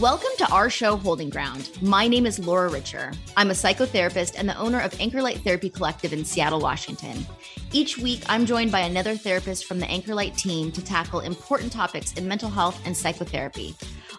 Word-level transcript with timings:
Welcome 0.00 0.30
to 0.38 0.48
our 0.52 0.70
show, 0.70 0.96
Holding 0.96 1.28
Ground. 1.28 1.70
My 1.82 2.06
name 2.06 2.24
is 2.24 2.38
Laura 2.38 2.68
Richer. 2.68 3.10
I'm 3.36 3.50
a 3.50 3.54
psychotherapist 3.54 4.34
and 4.38 4.48
the 4.48 4.56
owner 4.56 4.78
of 4.78 4.94
Anchor 5.00 5.20
Light 5.20 5.38
Therapy 5.38 5.68
Collective 5.68 6.12
in 6.12 6.24
Seattle, 6.24 6.60
Washington. 6.60 7.26
Each 7.72 7.98
week, 7.98 8.22
I'm 8.28 8.46
joined 8.46 8.70
by 8.70 8.80
another 8.80 9.16
therapist 9.16 9.64
from 9.64 9.80
the 9.80 9.88
Anchor 9.88 10.14
Light 10.14 10.36
team 10.36 10.70
to 10.70 10.84
tackle 10.84 11.18
important 11.18 11.72
topics 11.72 12.12
in 12.12 12.28
mental 12.28 12.48
health 12.48 12.80
and 12.84 12.96
psychotherapy. 12.96 13.74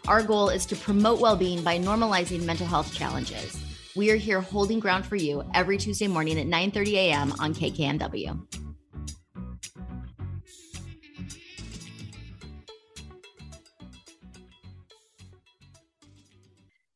Our 0.05 0.21
goal 0.21 0.49
is 0.49 0.65
to 0.65 0.75
promote 0.75 1.21
well 1.21 1.37
being 1.37 1.63
by 1.63 1.79
normalizing 1.79 2.43
mental 2.43 2.67
health 2.67 2.93
challenges. 2.93 3.63
We 3.95 4.11
are 4.11 4.17
here 4.17 4.41
holding 4.41 4.81
ground 4.81 5.05
for 5.05 5.15
you 5.15 5.49
every 5.53 5.77
Tuesday 5.77 6.07
morning 6.07 6.37
at 6.41 6.47
9 6.47 6.71
30 6.71 6.97
a.m. 6.97 7.33
on 7.39 7.53
KKNW. 7.53 8.58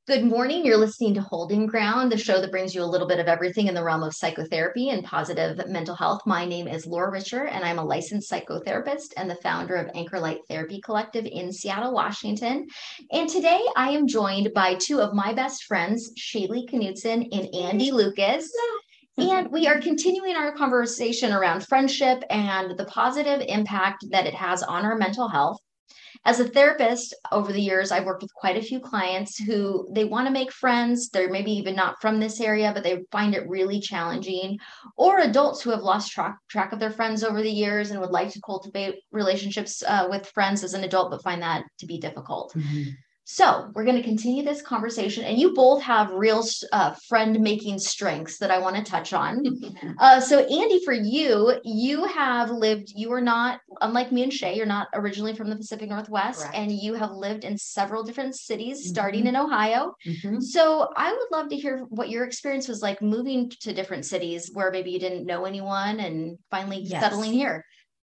Good 0.06 0.26
morning. 0.26 0.66
You're 0.66 0.76
listening 0.76 1.14
to 1.14 1.22
Holding 1.22 1.66
Ground, 1.66 2.12
the 2.12 2.18
show 2.18 2.42
that 2.42 2.52
brings 2.52 2.76
you 2.76 2.84
a 2.84 2.86
little 2.86 3.08
bit 3.08 3.22
of 3.22 3.30
everything 3.30 3.68
in 3.68 3.74
the 3.74 3.86
realm 3.86 4.04
of 4.04 4.14
psychotherapy 4.14 4.90
and 4.90 5.02
positive 5.02 5.66
mental 5.70 5.96
health. 5.96 6.20
My 6.26 6.44
name 6.44 6.68
is 6.68 6.86
Laura 6.86 7.10
Richer, 7.10 7.46
and 7.46 7.64
I'm 7.64 7.80
a 7.80 7.86
licensed 7.86 8.30
psychotherapist 8.30 9.14
and 9.16 9.30
the 9.30 9.38
founder 9.38 9.76
of 9.76 9.90
Anchor 9.96 10.20
Light 10.20 10.40
Therapy 10.50 10.82
Collective 10.82 11.26
in 11.26 11.54
Seattle, 11.54 11.94
Washington. 11.94 12.68
And 13.14 13.30
today 13.30 13.62
I 13.78 13.92
am 13.92 14.06
joined 14.06 14.54
by 14.54 14.76
two 14.76 15.00
of 15.00 15.14
my 15.14 15.34
best 15.34 15.64
friends, 15.64 16.12
Shaylee 16.20 16.70
Knutson 16.70 17.30
and 17.32 17.48
Andi 17.54 17.94
Lucas. 17.94 18.52
And 19.18 19.50
we 19.52 19.68
are 19.68 19.80
continuing 19.80 20.36
our 20.36 20.54
conversation 20.54 21.32
around 21.32 21.66
friendship 21.66 22.26
and 22.30 22.78
the 22.78 22.86
positive 22.86 23.42
impact 23.48 24.04
that 24.12 24.28
it 24.28 24.34
has 24.34 24.64
on 24.64 24.84
our 24.84 24.98
mental 24.98 25.30
health 25.30 25.62
as 26.26 26.40
a 26.40 26.48
therapist 26.48 27.14
over 27.32 27.52
the 27.52 27.62
years 27.62 27.92
i've 27.92 28.06
worked 28.06 28.22
with 28.22 28.34
quite 28.34 28.58
a 28.58 28.62
few 28.62 28.80
clients 28.80 29.38
who 29.38 29.88
they 29.92 30.06
want 30.06 30.28
to 30.28 30.34
make 30.34 30.52
friends. 30.52 31.10
They're 31.10 31.30
maybe 31.30 31.52
even 31.52 31.76
not 31.76 32.02
from 32.02 32.20
this 32.20 32.40
area 32.40 32.72
but 32.74 32.84
they 32.84 33.04
find 33.12 33.36
it 33.36 33.48
really 33.48 33.80
challenging. 33.80 34.60
Or 34.98 35.20
adults 35.20 35.62
who 35.62 35.72
have 35.72 35.82
lost 35.82 36.12
track, 36.12 36.38
track 36.50 36.74
of 36.74 36.80
their 36.80 36.92
friends 36.92 37.24
over 37.24 37.42
the 37.42 37.52
years 37.52 37.92
and 37.92 38.00
would 38.00 38.12
like 38.12 38.32
to 38.32 38.42
cultivate 38.42 38.96
relationships 39.12 39.84
uh, 39.86 40.08
with 40.10 40.28
friends 40.28 40.64
as 40.64 40.74
an 40.74 40.84
adult 40.84 41.12
but 41.12 41.24
find 41.24 41.42
that 41.42 41.64
to 41.80 41.86
be 41.86 42.00
difficult. 42.00 42.54
Mm-hmm. 42.54 42.92
So, 43.26 43.72
we're 43.74 43.86
going 43.86 43.96
to 43.96 44.04
continue 44.04 44.44
this 44.44 44.62
conversation, 44.62 45.24
and 45.24 45.38
you 45.38 45.54
both 45.54 45.82
have 45.82 46.12
real 46.12 46.44
uh, 46.74 46.94
friend 47.08 47.40
making 47.40 47.80
strengths 47.80 48.38
that 48.40 48.52
I 48.52 48.60
want 48.60 48.76
to 48.76 48.84
touch 48.84 49.14
on. 49.14 49.46
uh, 49.98 50.20
so, 50.20 50.46
Andi, 50.46 50.84
for 50.84 50.92
you, 50.92 51.54
you 51.64 52.04
have 52.04 52.52
lived, 52.52 52.92
you 52.94 53.14
are 53.14 53.22
not, 53.22 53.62
unlike 53.80 54.12
me 54.12 54.24
and 54.24 54.34
Shay, 54.34 54.58
you're 54.58 54.66
not 54.66 54.90
originally 54.94 55.34
from 55.34 55.50
the 55.50 55.56
Pacific 55.56 55.90
Northwest, 55.90 56.46
and 56.54 56.70
you 56.70 56.96
have 56.96 57.12
lived 57.12 57.46
in 57.46 57.58
several 57.58 58.04
different 58.04 58.36
cities, 58.36 58.82
mm-hmm. 58.82 58.90
starting 58.90 59.28
in 59.28 59.38
Ohio. 59.38 59.96
Mm-hmm. 60.06 60.42
So, 60.42 60.90
I 60.98 61.14
would 61.14 61.38
love 61.38 61.48
to 61.50 61.56
hear 61.56 61.86
what 61.90 62.10
your 62.10 62.26
experience 62.26 62.68
was 62.68 62.82
like 62.82 63.02
moving 63.02 63.50
to 63.62 63.74
different 63.74 64.06
cities 64.06 64.50
where 64.52 64.70
maybe 64.70 64.92
you 64.92 65.00
didn't 65.00 65.26
know 65.26 65.46
anyone 65.46 66.02
and 66.02 66.38
finally 66.52 66.82
yes. 66.82 67.02
settling 67.02 67.32
here. 67.32 67.64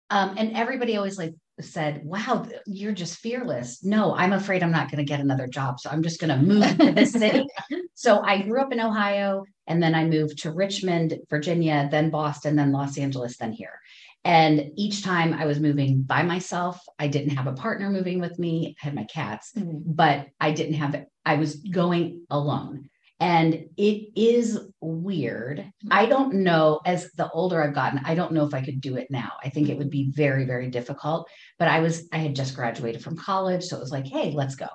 Um, 0.10 0.36
and 0.38 0.56
everybody 0.56 0.98
always 0.98 1.18
like 1.18 1.34
said, 1.62 2.02
Wow, 2.04 2.48
you're 2.66 2.92
just 2.92 3.18
fearless. 3.18 3.84
No, 3.84 4.16
I'm 4.16 4.34
afraid 4.34 4.62
I'm 4.62 4.72
not 4.72 4.92
going 4.92 5.04
to 5.04 5.10
get 5.10 5.20
another 5.20 5.48
job. 5.48 5.80
So 5.80 5.90
I'm 5.90 6.04
just 6.04 6.20
going 6.20 6.38
to 6.38 6.46
move 6.46 6.78
to 6.78 6.92
this 6.92 7.12
city. 7.14 7.48
so 7.94 8.22
I 8.22 8.42
grew 8.42 8.62
up 8.62 8.72
in 8.72 8.80
Ohio 8.80 9.46
and 9.68 9.82
then 9.82 9.96
I 9.96 10.06
moved 10.06 10.40
to 10.40 10.52
Richmond, 10.52 11.18
Virginia, 11.30 11.88
then 11.90 12.10
Boston, 12.10 12.56
then 12.56 12.72
Los 12.72 12.98
Angeles, 12.98 13.38
then 13.38 13.52
here. 13.52 13.80
And 14.26 14.72
each 14.76 15.04
time 15.04 15.34
I 15.34 15.46
was 15.46 15.60
moving 15.60 16.02
by 16.02 16.24
myself, 16.24 16.82
I 16.98 17.08
didn't 17.08 17.38
have 17.38 17.46
a 17.46 17.54
partner 17.54 17.92
moving 17.92 18.20
with 18.20 18.40
me. 18.40 18.76
I 18.82 18.86
had 18.86 18.96
my 18.96 19.04
cats, 19.04 19.52
mm-hmm. 19.56 19.82
but 19.86 20.28
I 20.40 20.52
didn't 20.52 20.74
have. 20.74 21.06
I 21.24 21.36
was 21.36 21.58
going 21.58 22.26
alone. 22.32 22.90
And 23.20 23.70
it 23.78 24.12
is 24.16 24.60
weird. 24.82 25.72
I 25.90 26.06
don't 26.06 26.44
know, 26.44 26.82
as 26.86 27.12
the 27.14 27.30
older 27.32 27.64
I've 27.64 27.74
gotten, 27.74 28.02
I 28.04 28.14
don't 28.14 28.34
know 28.34 28.46
if 28.46 28.54
I 28.54 28.62
could 28.62 28.82
do 28.82 28.98
it 28.98 29.08
now. 29.10 29.32
I 29.44 29.50
think 29.50 29.70
it 29.70 29.78
would 29.78 29.90
be 29.90 30.12
very, 30.12 30.46
very 30.46 30.70
difficult. 30.70 31.30
But 31.58 31.70
I 31.70 31.80
was, 31.80 32.08
I 32.12 32.18
had 32.18 32.36
just 32.36 32.56
graduated 32.56 33.02
from 33.02 33.18
college. 33.18 33.64
So 33.64 33.78
it 33.78 33.82
was 33.82 33.92
like, 33.92 34.06
hey, 34.06 34.32
let's 34.32 34.56
go. 34.56 34.68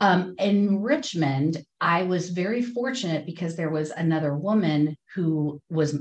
Um, 0.00 0.34
in 0.38 0.80
Richmond, 0.80 1.62
I 1.80 2.04
was 2.04 2.30
very 2.30 2.62
fortunate 2.62 3.26
because 3.26 3.56
there 3.56 3.70
was 3.70 3.90
another 3.90 4.34
woman 4.36 4.96
who 5.14 5.60
was 5.68 5.98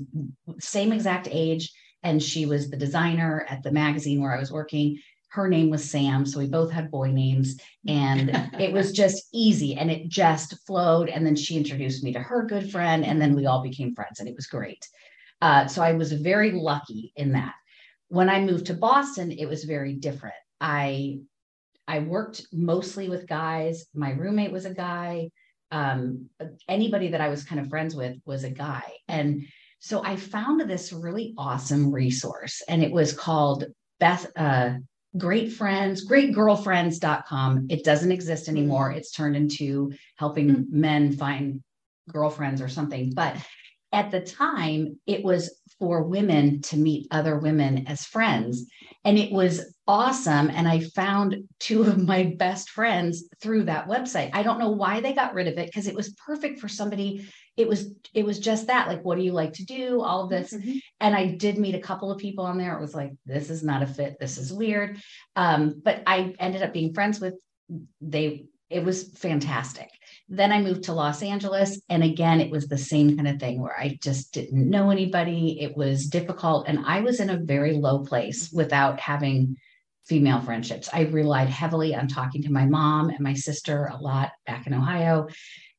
same 0.59 0.93
exact 0.93 1.27
age, 1.29 1.71
and 2.01 2.23
she 2.23 2.45
was 2.45 2.69
the 2.69 2.77
designer 2.77 3.45
at 3.49 3.61
the 3.61 3.71
magazine 3.71 4.21
where 4.21 4.33
I 4.33 4.39
was 4.39 4.53
working 4.53 4.99
her 5.29 5.47
name 5.47 5.69
was 5.69 5.89
Sam. 5.89 6.25
So 6.25 6.39
we 6.39 6.47
both 6.47 6.71
had 6.71 6.91
boy 6.91 7.11
names 7.11 7.59
and 7.87 8.29
it 8.59 8.71
was 8.71 8.91
just 8.91 9.27
easy 9.33 9.75
and 9.75 9.91
it 9.91 10.09
just 10.09 10.55
flowed. 10.65 11.09
And 11.09 11.25
then 11.25 11.35
she 11.35 11.57
introduced 11.57 12.03
me 12.03 12.13
to 12.13 12.19
her 12.19 12.45
good 12.45 12.71
friend 12.71 13.05
and 13.05 13.21
then 13.21 13.35
we 13.35 13.45
all 13.45 13.61
became 13.61 13.95
friends 13.95 14.19
and 14.19 14.27
it 14.27 14.35
was 14.35 14.47
great. 14.47 14.87
Uh, 15.41 15.67
so 15.67 15.81
I 15.81 15.93
was 15.93 16.11
very 16.11 16.51
lucky 16.51 17.13
in 17.15 17.33
that. 17.33 17.53
When 18.09 18.29
I 18.29 18.41
moved 18.41 18.65
to 18.67 18.73
Boston, 18.73 19.31
it 19.31 19.45
was 19.45 19.63
very 19.63 19.93
different. 19.93 20.35
I 20.59 21.19
I 21.87 21.99
worked 21.99 22.45
mostly 22.51 23.09
with 23.09 23.27
guys. 23.27 23.85
My 23.95 24.11
roommate 24.11 24.51
was 24.51 24.65
a 24.65 24.73
guy. 24.73 25.31
Um, 25.71 26.29
anybody 26.67 27.09
that 27.09 27.21
I 27.21 27.29
was 27.29 27.43
kind 27.43 27.59
of 27.59 27.69
friends 27.69 27.95
with 27.95 28.17
was 28.25 28.43
a 28.43 28.49
guy. 28.49 28.83
And 29.07 29.47
so 29.79 30.03
I 30.03 30.15
found 30.15 30.61
this 30.61 30.93
really 30.93 31.33
awesome 31.37 31.91
resource, 31.91 32.61
and 32.67 32.83
it 32.83 32.91
was 32.91 33.13
called 33.13 33.65
Beth 33.99 34.27
uh, 34.35 34.73
great 35.17 35.53
friends, 35.53 36.07
greatgirlfriends.com. 36.07 37.67
It 37.69 37.83
doesn't 37.83 38.11
exist 38.11 38.47
anymore. 38.47 38.91
It's 38.91 39.11
turned 39.11 39.35
into 39.35 39.91
helping 40.17 40.49
mm-hmm. 40.49 40.81
men 40.81 41.13
find 41.13 41.63
girlfriends 42.09 42.61
or 42.61 42.69
something. 42.69 43.13
But 43.13 43.35
at 43.91 44.11
the 44.11 44.21
time, 44.21 44.99
it 45.07 45.23
was 45.23 45.58
for 45.79 46.03
women 46.03 46.61
to 46.61 46.77
meet 46.77 47.07
other 47.11 47.37
women 47.37 47.87
as 47.87 48.05
friends. 48.05 48.69
And 49.05 49.17
it 49.17 49.31
was 49.31 49.73
awesome. 49.87 50.49
And 50.49 50.67
I 50.67 50.81
found 50.81 51.37
two 51.59 51.83
of 51.83 51.97
my 51.97 52.35
best 52.37 52.69
friends 52.69 53.23
through 53.41 53.63
that 53.63 53.87
website. 53.87 54.31
I 54.33 54.43
don't 54.43 54.59
know 54.59 54.71
why 54.71 54.99
they 54.99 55.13
got 55.13 55.33
rid 55.33 55.47
of 55.47 55.57
it 55.57 55.67
because 55.67 55.87
it 55.87 55.95
was 55.95 56.13
perfect 56.13 56.59
for 56.59 56.67
somebody 56.67 57.27
it 57.59 57.67
was 57.67 57.91
it 58.13 58.25
was 58.25 58.39
just 58.39 58.67
that 58.67 58.87
like 58.87 59.03
what 59.03 59.17
do 59.17 59.21
you 59.21 59.33
like 59.33 59.51
to 59.51 59.65
do 59.65 60.01
all 60.01 60.23
of 60.23 60.29
this 60.29 60.53
mm-hmm. 60.53 60.77
and 61.01 61.13
i 61.13 61.25
did 61.25 61.57
meet 61.57 61.75
a 61.75 61.79
couple 61.79 62.09
of 62.09 62.17
people 62.17 62.45
on 62.45 62.57
there 62.57 62.77
it 62.77 62.79
was 62.79 62.95
like 62.95 63.11
this 63.25 63.49
is 63.49 63.61
not 63.61 63.83
a 63.83 63.87
fit 63.87 64.15
this 64.17 64.37
is 64.37 64.53
weird 64.53 64.97
um, 65.35 65.81
but 65.83 66.01
i 66.07 66.33
ended 66.39 66.63
up 66.63 66.71
being 66.71 66.93
friends 66.93 67.19
with 67.19 67.33
they 67.99 68.45
it 68.69 68.83
was 68.83 69.09
fantastic 69.17 69.89
then 70.29 70.51
i 70.51 70.61
moved 70.61 70.83
to 70.83 70.93
los 70.93 71.21
angeles 71.21 71.81
and 71.89 72.03
again 72.03 72.39
it 72.39 72.51
was 72.51 72.67
the 72.67 72.77
same 72.77 73.15
kind 73.15 73.27
of 73.27 73.39
thing 73.39 73.61
where 73.61 73.77
i 73.77 73.97
just 74.01 74.33
didn't 74.33 74.69
know 74.69 74.89
anybody. 74.91 75.59
It 75.61 75.75
was 75.75 76.07
difficult 76.07 76.67
and 76.67 76.79
i 76.85 77.01
was 77.01 77.19
in 77.19 77.29
a 77.29 77.37
very 77.37 77.73
low 77.73 78.05
place 78.05 78.51
without 78.51 78.99
having 78.99 79.57
female 80.05 80.41
friendships. 80.41 80.89
I 80.91 81.01
relied 81.01 81.49
heavily 81.49 81.93
on 81.93 82.07
talking 82.07 82.41
to 82.43 82.51
my 82.51 82.65
mom 82.65 83.09
and 83.09 83.19
my 83.19 83.35
sister 83.35 83.85
a 83.93 83.97
lot 83.97 84.31
back 84.47 84.65
in 84.65 84.73
ohio 84.73 85.27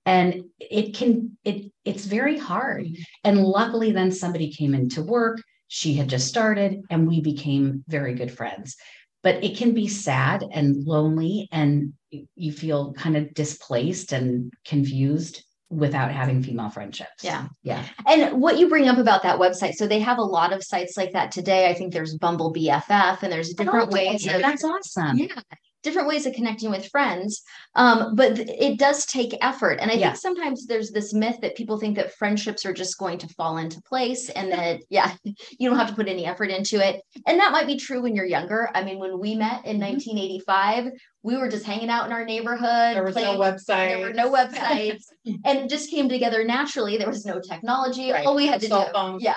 and 0.06 0.44
it 0.58 0.94
can 0.94 1.36
it 1.44 1.70
it's 1.84 2.04
very 2.04 2.38
hard. 2.38 2.84
Mm-hmm. 2.84 3.02
and 3.24 3.44
luckily 3.44 3.92
then 3.92 4.10
somebody 4.12 4.52
came 4.52 4.74
into 4.74 5.02
work 5.02 5.40
she 5.68 5.94
had 5.94 6.08
just 6.08 6.26
started 6.26 6.82
and 6.90 7.06
we 7.06 7.20
became 7.20 7.84
very 7.86 8.14
good 8.14 8.32
friends 8.32 8.76
but 9.22 9.42
it 9.44 9.56
can 9.56 9.72
be 9.74 9.88
sad 9.88 10.44
and 10.52 10.84
lonely 10.84 11.48
and 11.52 11.92
you 12.34 12.52
feel 12.52 12.92
kind 12.94 13.16
of 13.16 13.32
displaced 13.34 14.12
and 14.12 14.52
confused 14.64 15.44
without 15.68 16.10
having 16.10 16.42
female 16.42 16.68
friendships. 16.68 17.22
Yeah. 17.22 17.46
Yeah. 17.62 17.84
And 18.06 18.40
what 18.40 18.58
you 18.58 18.68
bring 18.68 18.88
up 18.88 18.98
about 18.98 19.22
that 19.22 19.38
website, 19.38 19.74
so 19.74 19.86
they 19.86 20.00
have 20.00 20.18
a 20.18 20.22
lot 20.22 20.52
of 20.52 20.64
sites 20.64 20.96
like 20.96 21.12
that 21.12 21.30
today. 21.30 21.68
I 21.68 21.74
think 21.74 21.92
there's 21.92 22.16
Bumble 22.18 22.52
BFF 22.52 23.22
and 23.22 23.32
there's 23.32 23.54
different 23.54 23.88
oh, 23.92 23.94
ways. 23.94 24.26
Of, 24.26 24.40
that's 24.40 24.64
awesome. 24.64 25.18
Yeah 25.18 25.40
different 25.82 26.08
ways 26.08 26.26
of 26.26 26.34
connecting 26.34 26.70
with 26.70 26.88
friends 26.88 27.42
um, 27.76 28.16
but 28.16 28.36
th- 28.36 28.48
it 28.48 28.78
does 28.78 29.06
take 29.06 29.36
effort. 29.40 29.78
And 29.80 29.90
i 29.90 29.94
yeah. 29.94 30.08
think 30.08 30.20
sometimes 30.20 30.66
there's 30.66 30.90
this 30.90 31.12
myth 31.12 31.36
that 31.42 31.56
people 31.56 31.78
think 31.78 31.96
that 31.96 32.14
friendships 32.14 32.66
are 32.66 32.72
just 32.72 32.98
going 32.98 33.18
to 33.18 33.28
fall 33.28 33.58
into 33.58 33.80
place 33.82 34.28
and 34.30 34.50
that 34.52 34.80
yeah 34.90 35.14
you 35.24 35.68
don't 35.68 35.78
have 35.78 35.88
to 35.88 35.94
put 35.94 36.08
any 36.08 36.26
effort 36.26 36.50
into 36.50 36.84
it. 36.86 37.00
And 37.26 37.38
that 37.38 37.52
might 37.52 37.66
be 37.66 37.76
true 37.76 38.02
when 38.02 38.14
you're 38.14 38.26
younger. 38.26 38.70
I 38.74 38.82
mean 38.82 38.98
when 38.98 39.18
we 39.18 39.34
met 39.34 39.64
in 39.66 39.78
mm-hmm. 39.78 39.92
1985 39.92 40.92
we 41.22 41.36
were 41.36 41.48
just 41.48 41.64
hanging 41.64 41.90
out 41.90 42.06
in 42.06 42.12
our 42.12 42.24
neighborhood 42.24 42.96
there 42.96 43.04
was 43.04 43.14
playing, 43.14 43.38
no 43.38 43.40
website 43.40 43.88
there 43.88 43.98
were 44.00 44.12
no 44.12 44.30
websites. 44.38 45.04
and 45.24 45.58
it 45.58 45.70
just 45.70 45.90
came 45.90 46.08
together 46.08 46.44
naturally. 46.44 46.96
There 46.96 47.08
was 47.08 47.24
no 47.24 47.40
technology. 47.40 48.10
Right. 48.10 48.26
all 48.26 48.34
we 48.34 48.46
had 48.46 48.60
to 48.62 48.68
do. 48.68 48.84
phones. 48.92 49.22
yeah. 49.22 49.34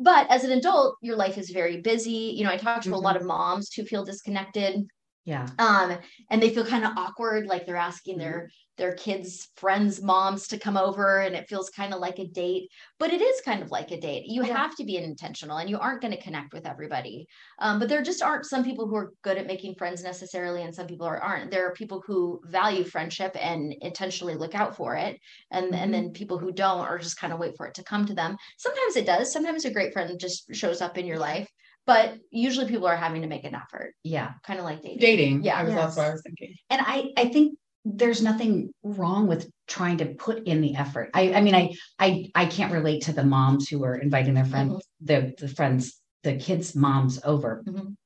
But 0.00 0.30
as 0.30 0.44
an 0.44 0.52
adult 0.52 0.96
your 1.00 1.16
life 1.16 1.38
is 1.38 1.50
very 1.50 1.80
busy. 1.80 2.34
You 2.36 2.44
know 2.44 2.50
i 2.50 2.56
talk 2.56 2.82
to 2.82 2.88
mm-hmm. 2.88 2.94
a 2.94 2.98
lot 2.98 3.16
of 3.16 3.24
moms 3.24 3.72
who 3.72 3.84
feel 3.84 4.04
disconnected 4.04 4.88
Yeah. 5.28 5.58
um 5.58 5.98
and 6.30 6.40
they 6.42 6.54
feel 6.54 6.64
kind 6.64 6.84
of 6.84 6.96
awkward 6.96 7.46
like 7.46 7.66
they're 7.66 7.76
asking 7.76 8.18
their 8.18 8.48
their 8.76 8.94
kids 8.94 9.48
friends 9.56 10.00
moms 10.00 10.46
to 10.46 10.58
come 10.58 10.76
over 10.76 11.18
and 11.20 11.34
it 11.34 11.48
feels 11.48 11.68
kind 11.70 11.92
of 11.92 11.98
like 12.00 12.18
a 12.20 12.28
date 12.28 12.70
but 12.98 13.12
it 13.12 13.20
is 13.20 13.40
kind 13.40 13.60
of 13.60 13.70
like 13.72 13.90
a 13.90 14.00
date. 14.00 14.24
You 14.26 14.42
Yeah. 14.42 14.54
have 14.56 14.76
to 14.76 14.84
be 14.84 14.96
intentional 14.96 15.56
and 15.58 15.68
you 15.68 15.78
aren't 15.78 16.00
going 16.00 16.14
to 16.14 16.22
connect 16.22 16.52
with 16.52 16.64
everybody. 16.64 17.26
Um, 17.58 17.80
but 17.80 17.88
there 17.88 18.02
just 18.02 18.22
aren't 18.22 18.46
some 18.46 18.62
people 18.64 18.86
who 18.86 18.94
are 18.96 19.12
good 19.22 19.36
at 19.36 19.46
making 19.48 19.74
friends 19.74 20.02
necessarily 20.04 20.62
and 20.62 20.72
some 20.74 20.86
people 20.86 21.06
are, 21.06 21.20
aren't. 21.20 21.50
There 21.50 21.66
are 21.68 21.72
people 21.72 22.02
who 22.06 22.40
value 22.46 22.84
friendship 22.84 23.32
and 23.40 23.74
intentionally 23.80 24.36
look 24.36 24.54
out 24.54 24.76
for 24.76 24.94
it 24.94 25.18
and 25.50 25.74
and 25.74 25.92
then 25.92 26.12
people 26.12 26.38
who 26.38 26.52
don't 26.52 26.86
or 26.88 26.98
just 26.98 27.18
kind 27.18 27.32
of 27.32 27.38
wait 27.40 27.54
for 27.56 27.66
it 27.66 27.74
to 27.74 27.84
come 27.84 28.06
to 28.06 28.14
them. 28.14 28.36
Sometimes 28.58 28.96
it 28.96 29.06
does. 29.06 29.32
Sometimes 29.32 29.64
a 29.64 29.72
great 29.72 29.92
friend 29.92 30.18
just 30.20 30.44
shows 30.54 30.80
up 30.80 30.96
in 30.98 31.06
your 31.06 31.18
life 31.18 31.48
but 31.88 32.18
usually 32.30 32.68
people 32.68 32.86
are 32.86 32.96
having 32.96 33.22
to 33.22 33.28
make 33.28 33.44
an 33.44 33.54
effort 33.54 33.94
Yeah. 34.04 34.32
kind 34.46 34.58
of 34.60 34.64
like 34.66 34.82
dating 34.82 34.98
Dating. 35.00 35.42
Yeah. 35.42 35.58
I 35.58 35.62
was, 35.64 35.72
Yes. 35.72 35.80
that's 35.82 35.96
what 35.96 36.06
I 36.06 36.12
was 36.12 36.22
thinking. 36.22 36.54
and 36.70 36.80
I 36.84 36.96
I 37.16 37.24
think 37.34 37.58
there's 37.84 38.22
nothing 38.22 38.70
wrong 38.82 39.26
with 39.26 39.50
trying 39.66 39.96
to 40.02 40.06
put 40.26 40.46
in 40.46 40.60
the 40.60 40.74
effort. 40.76 41.08
I 41.14 41.22
I 41.38 41.40
mean 41.40 41.54
I 41.62 41.64
I 41.98 42.08
I 42.42 42.44
can't 42.56 42.72
relate 42.78 43.00
to 43.08 43.12
the 43.18 43.24
moms 43.24 43.68
who 43.70 43.82
are 43.84 43.96
inviting 43.96 44.34
their 44.34 44.44
friends 44.44 44.72
Mm-hmm. 44.74 45.06
the 45.10 45.18
the 45.42 45.48
friends 45.48 45.82
the 46.24 46.34
kids 46.36 46.74
moms 46.76 47.14
over 47.24 47.62
Mhm. 47.66 47.96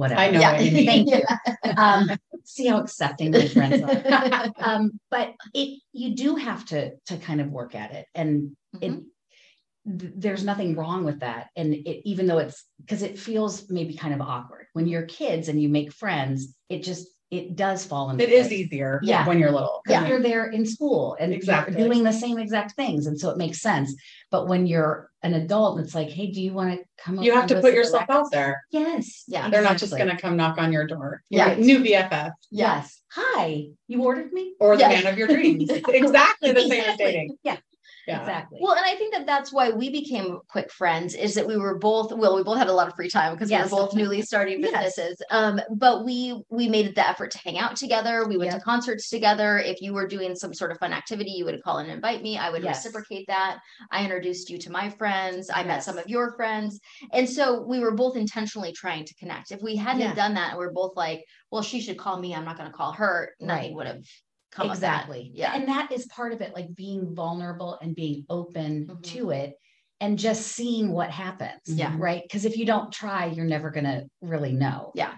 whatever. 0.00 0.20
I 0.20 0.30
know 0.30 0.40
Yeah. 0.40 0.52
what 0.52 0.64
you 0.64 0.72
mean. 0.72 0.86
Thank 0.92 1.10
you. 1.14 1.22
Um, 1.86 2.10
see 2.44 2.66
how 2.66 2.78
accepting 2.80 3.30
my 3.30 3.46
friends 3.48 3.80
are. 3.82 4.52
Um, 4.68 4.82
but 5.14 5.26
it 5.54 5.68
you 6.02 6.08
do 6.24 6.28
have 6.36 6.62
to 6.72 6.78
to 7.08 7.14
kind 7.28 7.40
of 7.40 7.48
work 7.58 7.72
at 7.74 7.90
it 7.98 8.06
and 8.14 8.30
it 8.84 8.90
Mhm. 8.92 9.04
Th- 9.98 10.12
there's 10.16 10.44
nothing 10.44 10.74
wrong 10.76 11.04
with 11.04 11.20
that 11.20 11.48
and 11.56 11.74
it 11.74 12.08
even 12.08 12.26
though 12.26 12.38
it's 12.38 12.64
because 12.80 13.02
it 13.02 13.18
feels 13.18 13.70
maybe 13.70 13.94
kind 13.94 14.14
of 14.14 14.20
awkward 14.20 14.66
when 14.72 14.86
you're 14.86 15.02
kids 15.02 15.48
and 15.48 15.60
you 15.60 15.68
make 15.68 15.92
friends 15.92 16.54
it 16.68 16.82
just 16.82 17.06
it 17.30 17.54
does 17.54 17.84
fall 17.86 18.10
into 18.10 18.24
It 18.24 18.30
is 18.32 18.48
place. 18.48 18.58
easier 18.62 18.98
Yeah. 19.04 19.24
when 19.24 19.38
you're 19.38 19.52
little. 19.52 19.82
Yeah. 19.88 20.04
You're 20.08 20.20
there 20.20 20.46
in 20.50 20.66
school 20.66 21.16
and 21.20 21.32
Exactly. 21.32 21.76
doing 21.76 22.02
the 22.02 22.12
same 22.12 22.38
exact 22.38 22.72
things. 22.74 23.06
And 23.06 23.20
so 23.20 23.30
it 23.30 23.36
makes 23.38 23.60
sense. 23.60 23.94
But 24.32 24.48
when 24.48 24.66
you're 24.66 25.12
an 25.22 25.34
adult, 25.34 25.78
it's 25.78 25.94
like, 25.94 26.10
hey, 26.10 26.32
do 26.32 26.42
you 26.42 26.52
want 26.52 26.76
to 26.80 26.84
come 27.00 27.22
You 27.22 27.32
have 27.34 27.46
to 27.46 27.60
put 27.60 27.72
yourself 27.72 28.06
out 28.08 28.32
there. 28.32 28.60
Yes. 28.72 29.22
Yeah. 29.28 29.48
They're 29.48 29.62
not 29.62 29.78
just 29.78 29.96
going 29.96 30.08
to 30.10 30.16
come 30.16 30.36
knock 30.36 30.58
on 30.58 30.72
your 30.72 30.88
door. 30.88 31.22
Yeah. 31.30 31.52
Your 31.52 31.64
New 31.64 31.84
BFF 31.84 32.32
Yes. 32.50 33.00
Hi, 33.12 33.66
you 33.86 34.02
ordered 34.02 34.32
me? 34.32 34.54
or 34.58 34.76
the 34.76 34.82
Yeah. 34.82 34.88
man 34.88 35.06
of 35.06 35.16
your 35.16 35.28
dreams. 35.28 35.70
exactly 35.88 36.50
the 36.50 36.62
same 36.66 36.82
as 36.82 36.96
dating. 36.96 37.36
Yeah, 37.44 37.58
Yeah. 38.06 38.20
exactly. 38.20 38.58
Well, 38.62 38.74
and 38.74 38.84
I 38.84 38.94
think 38.96 39.14
that 39.14 39.26
that's 39.26 39.52
why 39.52 39.70
we 39.70 39.90
became 39.90 40.38
quick 40.48 40.70
friends 40.72 41.14
is 41.14 41.34
that 41.34 41.46
we 41.46 41.56
were 41.56 41.78
both 41.78 42.12
well, 42.12 42.34
we 42.36 42.42
both 42.42 42.58
had 42.58 42.68
a 42.68 42.72
lot 42.72 42.88
of 42.88 42.94
free 42.94 43.08
time 43.10 43.34
because 43.34 43.50
Yes. 43.50 43.70
we 43.70 43.76
were 43.76 43.82
both 43.86 43.94
newly 43.94 44.22
starting 44.22 44.60
Yes. 44.60 44.72
businesses. 44.96 45.22
Um, 45.30 45.60
but 45.76 46.04
we 46.04 46.42
we 46.48 46.68
made 46.68 46.94
the 46.94 47.08
effort 47.08 47.30
to 47.32 47.38
hang 47.38 47.58
out 47.58 47.76
together. 47.76 48.26
We 48.26 48.36
went 48.36 48.50
Yeah. 48.52 48.58
to 48.58 48.64
concerts 48.64 49.10
together. 49.10 49.58
If 49.58 49.80
you 49.82 49.92
were 49.92 50.06
doing 50.06 50.34
some 50.34 50.54
sort 50.54 50.70
of 50.72 50.78
fun 50.78 50.92
activity, 50.92 51.30
you 51.30 51.44
would 51.44 51.62
call 51.62 51.78
and 51.78 51.90
invite 51.90 52.22
me. 52.22 52.38
I 52.38 52.50
would 52.50 52.62
Yes. 52.62 52.84
reciprocate 52.84 53.26
that. 53.28 53.58
I 53.90 54.02
introduced 54.04 54.50
you 54.50 54.58
to 54.58 54.72
my 54.72 54.88
friends. 54.90 55.50
I 55.52 55.62
met 55.64 55.82
some 55.84 55.98
of 55.98 56.08
your 56.08 56.32
friends, 56.32 56.80
and 57.12 57.28
so 57.28 57.60
we 57.62 57.80
were 57.80 57.92
both 57.94 58.16
intentionally 58.16 58.72
trying 58.72 59.04
to 59.04 59.14
connect. 59.16 59.50
If 59.52 59.60
we 59.62 59.76
hadn't 59.76 60.00
Yeah. 60.00 60.14
done 60.14 60.34
that, 60.34 60.50
and 60.50 60.58
we're 60.58 60.72
both 60.72 60.96
like, 60.96 61.24
well, 61.50 61.62
she 61.62 61.80
should 61.80 61.98
call 61.98 62.18
me. 62.18 62.34
I'm 62.34 62.44
not 62.44 62.56
going 62.56 62.70
to 62.70 62.76
call 62.76 62.92
her. 62.92 63.34
Nothing 63.40 63.62
Right. 63.68 63.74
would 63.74 63.86
have 63.86 64.04
come 64.50 64.70
exactly. 64.70 65.30
Yeah. 65.34 65.52
And 65.54 65.68
that 65.68 65.92
is 65.92 66.06
part 66.06 66.32
of 66.32 66.40
it, 66.40 66.54
like 66.54 66.74
being 66.74 67.14
vulnerable 67.14 67.78
and 67.80 67.94
being 67.94 68.24
open 68.28 68.86
Mhm. 68.86 69.02
to 69.04 69.30
it 69.30 69.54
and 70.00 70.18
just 70.18 70.48
seeing 70.48 70.92
what 70.92 71.10
happens. 71.10 71.60
Yeah. 71.66 71.94
Right. 71.98 72.22
Because 72.22 72.44
if 72.44 72.56
you 72.56 72.64
don't 72.66 72.90
try, 72.92 73.26
you're 73.26 73.44
never 73.44 73.70
going 73.70 73.84
to 73.84 74.06
really 74.20 74.52
know. 74.52 74.92
Yeah. 74.94 75.14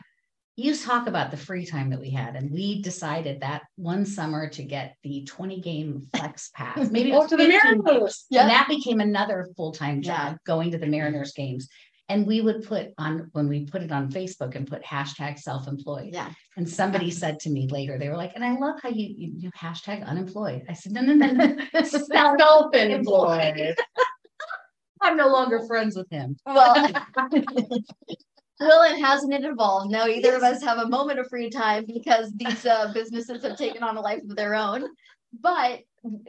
You 0.56 0.76
talk 0.76 1.06
about 1.06 1.30
the 1.30 1.36
free 1.38 1.64
time 1.64 1.88
that 1.90 2.00
we 2.00 2.10
had, 2.10 2.36
and 2.36 2.50
we 2.50 2.82
decided 2.82 3.40
that 3.40 3.62
one 3.76 4.04
summer 4.04 4.48
to 4.50 4.62
get 4.62 4.96
the 5.02 5.24
20 5.24 5.60
game 5.62 6.02
flex 6.14 6.50
pass. 6.54 6.90
Maybe 6.90 7.12
Oh, 7.12 7.26
to 7.26 7.36
the 7.36 7.48
Mariners. 7.48 8.26
Yeah. 8.28 8.42
And 8.42 8.50
that 8.50 8.68
became 8.68 9.00
another 9.00 9.48
full 9.56 9.72
time 9.72 10.02
job 10.02 10.32
Yeah. 10.32 10.36
going 10.44 10.72
to 10.72 10.78
the 10.78 10.86
Mariners 10.86 11.32
games. 11.32 11.68
And 12.12 12.26
we 12.26 12.42
would 12.42 12.62
put 12.68 12.88
on 12.98 13.30
when 13.32 13.48
we 13.48 13.64
put 13.64 13.80
it 13.80 13.90
on 13.90 14.10
Facebook 14.10 14.54
and 14.54 14.66
put 14.66 14.84
hashtag 14.84 15.38
self 15.38 15.66
employed. 15.66 16.10
Yeah. 16.12 16.30
And 16.58 16.68
somebody 16.68 17.10
said 17.10 17.40
to 17.40 17.50
me 17.50 17.66
later, 17.68 17.98
they 17.98 18.10
were 18.10 18.18
like, 18.18 18.32
and 18.34 18.44
I 18.44 18.54
love 18.58 18.78
how 18.82 18.90
you, 18.90 19.06
you, 19.16 19.32
you 19.34 19.50
hashtag 19.52 20.06
unemployed. 20.06 20.64
I 20.68 20.74
said, 20.74 20.92
no, 20.92 21.00
no, 21.00 21.14
no, 21.14 21.32
no. 21.32 21.56
Self- 21.84 22.04
Self-employed. 22.12 23.76
I'm 25.00 25.16
no 25.16 25.28
longer 25.28 25.66
friends 25.66 25.96
with 25.96 26.10
him. 26.10 26.36
Well, 26.46 26.92
well, 28.60 28.82
and 28.82 29.04
hasn't 29.04 29.32
it 29.32 29.44
evolved? 29.44 29.90
Now 29.90 30.06
either 30.06 30.36
of 30.36 30.42
us 30.42 30.62
have 30.62 30.78
a 30.78 30.88
moment 30.88 31.18
of 31.18 31.26
free 31.28 31.50
time 31.50 31.84
because 31.84 32.30
these 32.34 32.64
uh, 32.64 32.92
businesses 32.92 33.42
have 33.42 33.56
taken 33.56 33.82
on 33.82 33.96
a 33.96 34.00
life 34.00 34.20
of 34.28 34.36
their 34.36 34.54
own. 34.54 34.84
But 35.40 35.80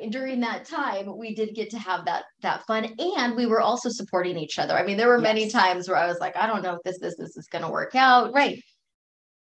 during 0.09 0.39
that 0.41 0.65
time, 0.65 1.17
we 1.17 1.33
did 1.35 1.55
get 1.55 1.71
to 1.71 1.79
have 1.79 2.05
that 2.05 2.23
that 2.41 2.65
fun, 2.65 2.93
and 3.17 3.35
we 3.35 3.45
were 3.47 3.61
also 3.61 3.89
supporting 3.89 4.37
each 4.37 4.59
other. 4.59 4.75
I 4.77 4.85
mean, 4.85 4.97
there 4.97 5.07
were 5.09 5.19
many 5.19 5.49
times 5.49 5.89
where 5.89 5.97
I 5.97 6.07
was 6.07 6.19
like, 6.19 6.37
I 6.37 6.47
don't 6.47 6.61
know 6.63 6.73
if 6.75 6.83
this 6.83 6.99
business 6.99 7.35
is 7.35 7.47
going 7.47 7.63
to 7.63 7.69
work 7.71 7.95
out, 7.95 8.33
Right. 8.33 8.63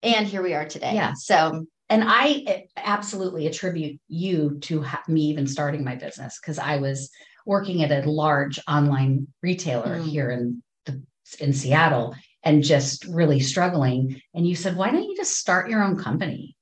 and 0.03 0.27
here 0.27 0.43
we 0.43 0.55
are 0.55 0.67
today. 0.67 0.95
Yeah. 0.95 1.15
So 1.17 1.65
And 1.89 2.05
I 2.07 2.45
eh, 2.47 2.61
absolutely 2.77 3.47
attribute 3.47 3.99
you 4.09 4.59
to 4.61 4.85
me 5.09 5.23
even 5.23 5.47
starting 5.47 5.83
my 5.85 5.95
business 5.97 6.39
because 6.39 6.59
I 6.59 6.77
was 6.77 7.11
working 7.47 7.83
at 7.83 7.91
a 7.91 8.09
large 8.11 8.61
online 8.69 9.27
retailer 9.43 9.97
Mm. 9.99 10.07
here 10.07 10.31
in 10.31 10.63
the, 10.85 11.03
in 11.41 11.55
Seattle 11.55 12.15
and 12.43 12.63
just 12.63 13.07
really 13.07 13.41
struggling. 13.41 14.21
And 14.35 14.47
you 14.47 14.55
said, 14.55 14.77
why 14.77 14.91
don't 14.91 15.03
you 15.03 15.17
just 15.17 15.37
start 15.37 15.71
your 15.71 15.83
own 15.83 15.97
company? 15.97 16.58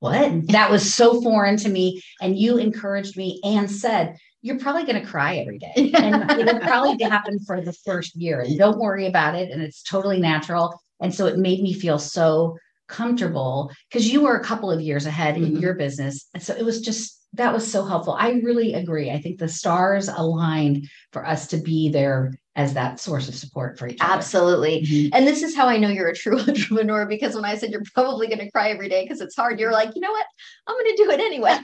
What? 0.00 0.46
That 0.48 0.70
was 0.70 0.94
so 0.94 1.20
foreign 1.20 1.56
to 1.58 1.68
me. 1.68 2.02
And 2.20 2.38
you 2.38 2.58
encouraged 2.58 3.16
me 3.16 3.40
and 3.42 3.70
said, 3.70 4.16
you're 4.42 4.58
probably 4.58 4.84
going 4.84 5.02
to 5.02 5.08
cry 5.08 5.36
every 5.36 5.58
day. 5.58 5.92
And 5.94 6.30
it'll 6.30 6.60
probably 6.60 7.02
happen 7.04 7.40
for 7.40 7.60
the 7.60 7.72
first 7.72 8.14
year. 8.14 8.40
And 8.40 8.56
don't 8.56 8.78
worry 8.78 9.06
about 9.06 9.34
it. 9.34 9.50
And 9.50 9.60
it's 9.60 9.82
totally 9.82 10.20
natural. 10.20 10.80
And 11.00 11.14
so 11.14 11.26
it 11.26 11.38
made 11.38 11.62
me 11.62 11.72
feel 11.72 11.98
so 11.98 12.56
comfortable 12.88 13.70
because 13.90 14.10
you 14.10 14.22
were 14.22 14.36
a 14.36 14.44
couple 14.44 14.70
of 14.70 14.80
years 14.80 15.06
ahead 15.06 15.36
in 15.36 15.52
Mhm. 15.56 15.60
your 15.60 15.74
business. 15.74 16.26
And 16.34 16.42
so 16.42 16.54
it 16.54 16.64
was 16.64 16.80
just, 16.80 17.16
that 17.34 17.52
was 17.52 17.70
so 17.70 17.84
helpful. 17.84 18.14
I 18.18 18.30
really 18.42 18.74
agree. 18.74 19.10
I 19.10 19.20
think 19.20 19.38
the 19.38 19.48
stars 19.48 20.08
aligned 20.08 20.88
for 21.12 21.26
us 21.26 21.46
to 21.48 21.58
be 21.58 21.90
there 21.90 22.32
as 22.56 22.74
that 22.74 22.98
source 22.98 23.28
of 23.28 23.34
support 23.36 23.78
for 23.78 23.86
each 23.86 24.00
other. 24.00 24.14
absolutely. 24.14 24.82
Mhm. 24.82 25.10
And 25.12 25.26
this 25.26 25.42
is 25.42 25.54
how 25.54 25.68
I 25.68 25.76
know 25.76 25.88
you're 25.88 26.08
a 26.08 26.14
true 26.14 26.38
entrepreneur 26.48 27.06
because 27.06 27.34
when 27.34 27.44
I 27.44 27.56
said 27.56 27.70
you're 27.70 27.82
probably 27.94 28.26
going 28.26 28.40
to 28.40 28.50
cry 28.50 28.70
every 28.70 28.88
day 28.88 29.04
because 29.04 29.20
it's 29.20 29.36
hard, 29.36 29.60
you're 29.60 29.72
like, 29.72 29.94
you 29.94 30.00
know 30.00 30.10
what? 30.10 30.26
I'm 30.66 30.74
going 30.74 30.96
to 30.96 31.02
do 31.04 31.10
it 31.10 31.20
anyway. 31.20 31.58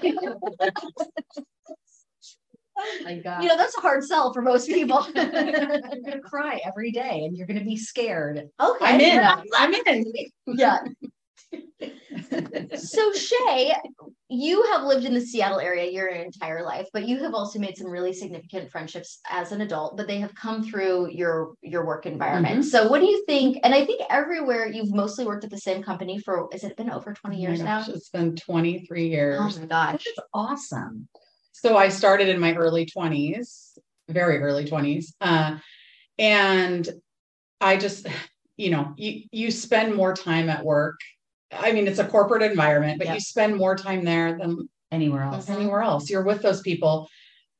My 3.05 3.19
God. 3.19 3.43
you 3.43 3.49
know, 3.49 3.57
that's 3.57 3.77
a 3.77 3.81
hard 3.81 4.05
sell 4.05 4.33
for 4.33 4.43
most 4.43 4.69
people. 4.69 5.07
you're 5.15 5.25
going 5.25 6.13
to 6.13 6.21
cry 6.21 6.61
every 6.65 6.91
day 6.91 7.25
and 7.25 7.37
you're 7.37 7.47
going 7.47 7.59
to 7.59 7.65
be 7.65 7.77
scared. 7.77 8.49
Okay. 8.61 8.85
I'm 8.85 9.01
in. 9.01 9.43
I'm 9.57 9.75
in. 9.87 10.05
yeah. 10.47 10.79
So 12.77 13.13
Shay, 13.13 13.73
you 14.29 14.63
have 14.73 14.85
lived 14.85 15.05
in 15.05 15.15
the 15.15 15.21
Seattle 15.21 15.61
area 15.61 15.91
your 15.91 16.09
entire 16.09 16.65
life, 16.65 16.87
but 16.93 17.07
you 17.07 17.19
have 17.23 17.35
also 17.35 17.59
made 17.59 17.77
some 17.77 17.89
really 17.89 18.13
significant 18.13 18.71
friendships 18.71 19.21
as 19.31 19.53
an 19.53 19.61
adult, 19.61 19.97
but 19.97 20.07
they 20.07 20.19
have 20.19 20.35
come 20.35 20.65
through 20.65 21.11
your 21.11 21.55
your 21.63 21.85
work 21.85 22.07
environment. 22.07 22.61
Mm-hmm. 22.61 22.69
So 22.69 22.89
what 22.89 23.01
do 23.01 23.07
you 23.07 23.25
think? 23.27 23.59
And 23.63 23.75
I 23.75 23.85
think 23.85 24.03
everywhere 24.11 24.67
you've 24.67 24.93
mostly 24.93 25.25
worked 25.25 25.45
at 25.45 25.51
the 25.51 25.59
same 25.59 25.83
company 25.83 26.19
for 26.19 26.49
has 26.53 26.65
it 26.65 26.77
been 26.77 26.91
over 26.91 27.13
20 27.13 27.41
years 27.41 27.61
Oh 27.61 27.65
now? 27.65 27.85
It's 27.87 28.09
been 28.09 28.35
23 28.35 29.09
years. 29.09 29.39
Oh 29.41 29.61
my 29.61 29.67
gosh. 29.67 30.05
That's 30.05 30.29
awesome. 30.33 31.09
So 31.57 31.77
I 31.77 31.89
started 31.89 32.29
in 32.29 32.41
my 32.41 32.53
early 32.55 32.85
20s, 32.85 33.79
very 34.09 34.39
early 34.41 34.65
20s. 34.67 35.15
Uh, 35.21 35.59
and 36.19 36.87
I 37.61 37.77
just, 37.77 38.09
you 38.57 38.71
know, 38.71 38.93
you, 38.97 39.23
you 39.31 39.51
spend 39.53 39.95
more 39.95 40.15
time 40.15 40.51
at 40.51 40.65
work. 40.65 40.99
I 41.53 41.71
mean, 41.71 41.87
it's 41.87 42.01
a 42.01 42.07
corporate 42.07 42.43
environment, 42.43 42.99
but 42.99 43.07
Yeah. 43.07 43.15
you 43.15 43.21
spend 43.21 43.57
more 43.57 43.77
time 43.77 44.05
there 44.05 44.37
than 44.37 44.69
Anywhere 44.93 45.23
else. 45.23 45.47
Mhm. 45.47 45.55
anywhere 45.57 45.83
else. 45.83 46.09
You're 46.11 46.23
with 46.25 46.43
those 46.43 46.61
people 46.61 47.09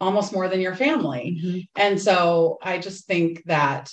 almost 0.01 0.33
more 0.33 0.49
than 0.49 0.61
your 0.61 0.75
family. 0.75 1.41
Mhm. 1.43 1.67
And 1.77 2.01
so 2.01 2.59
I 2.63 2.79
just 2.79 3.07
think 3.07 3.43
that 3.47 3.91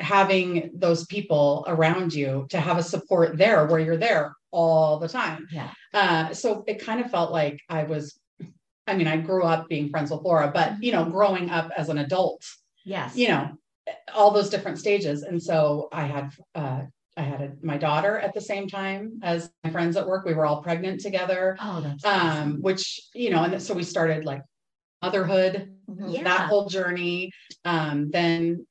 having 0.00 0.70
those 0.74 1.06
people 1.06 1.64
around 1.68 2.12
you 2.12 2.46
to 2.50 2.58
have 2.60 2.76
a 2.78 2.82
support 2.82 3.38
there 3.38 3.66
where 3.66 3.80
you're 3.80 3.96
there 3.96 4.34
all 4.50 4.98
the 4.98 5.08
time. 5.08 5.46
Yeah. 5.52 5.70
Uh, 5.94 6.34
so 6.34 6.64
it 6.66 6.84
kind 6.84 7.00
of 7.00 7.10
felt 7.10 7.32
like 7.32 7.60
I 7.68 7.84
was, 7.84 8.18
I 8.86 8.96
mean, 8.96 9.06
I 9.06 9.16
grew 9.16 9.44
up 9.44 9.68
being 9.68 9.88
friends 9.88 10.10
with 10.10 10.22
Laura, 10.22 10.50
but 10.52 10.82
you 10.82 10.92
know, 10.92 11.04
growing 11.04 11.50
up 11.50 11.70
as 11.76 11.88
an 11.88 11.98
adult, 11.98 12.42
Yes. 12.84 13.16
you 13.16 13.28
know, 13.28 13.50
all 14.14 14.30
those 14.32 14.50
different 14.50 14.78
stages. 14.78 15.22
And 15.22 15.40
so 15.40 15.88
I 15.92 16.04
had, 16.06 16.30
uh, 16.54 16.82
I 17.16 17.22
had 17.22 17.40
a, 17.42 17.52
my 17.62 17.76
daughter 17.78 18.18
at 18.18 18.34
the 18.34 18.40
same 18.40 18.66
time 18.68 19.20
as 19.22 19.50
my 19.62 19.70
friends 19.70 19.96
at 19.96 20.06
work. 20.06 20.24
We 20.24 20.34
were 20.34 20.46
all 20.46 20.62
pregnant 20.62 21.00
together, 21.00 21.56
Oh, 21.60 21.80
that's 21.80 22.04
um, 22.04 22.12
awesome. 22.20 22.62
which, 22.62 23.00
you 23.14 23.30
know, 23.30 23.44
and 23.44 23.62
so 23.62 23.74
we 23.74 23.84
started 23.84 24.24
like 24.24 24.42
motherhood 25.02 25.68
Mhm. 25.90 26.14
Yeah. 26.14 26.22
that 26.24 26.48
whole 26.48 26.68
journey. 26.68 27.30
Um, 27.64 28.10
then 28.10 28.66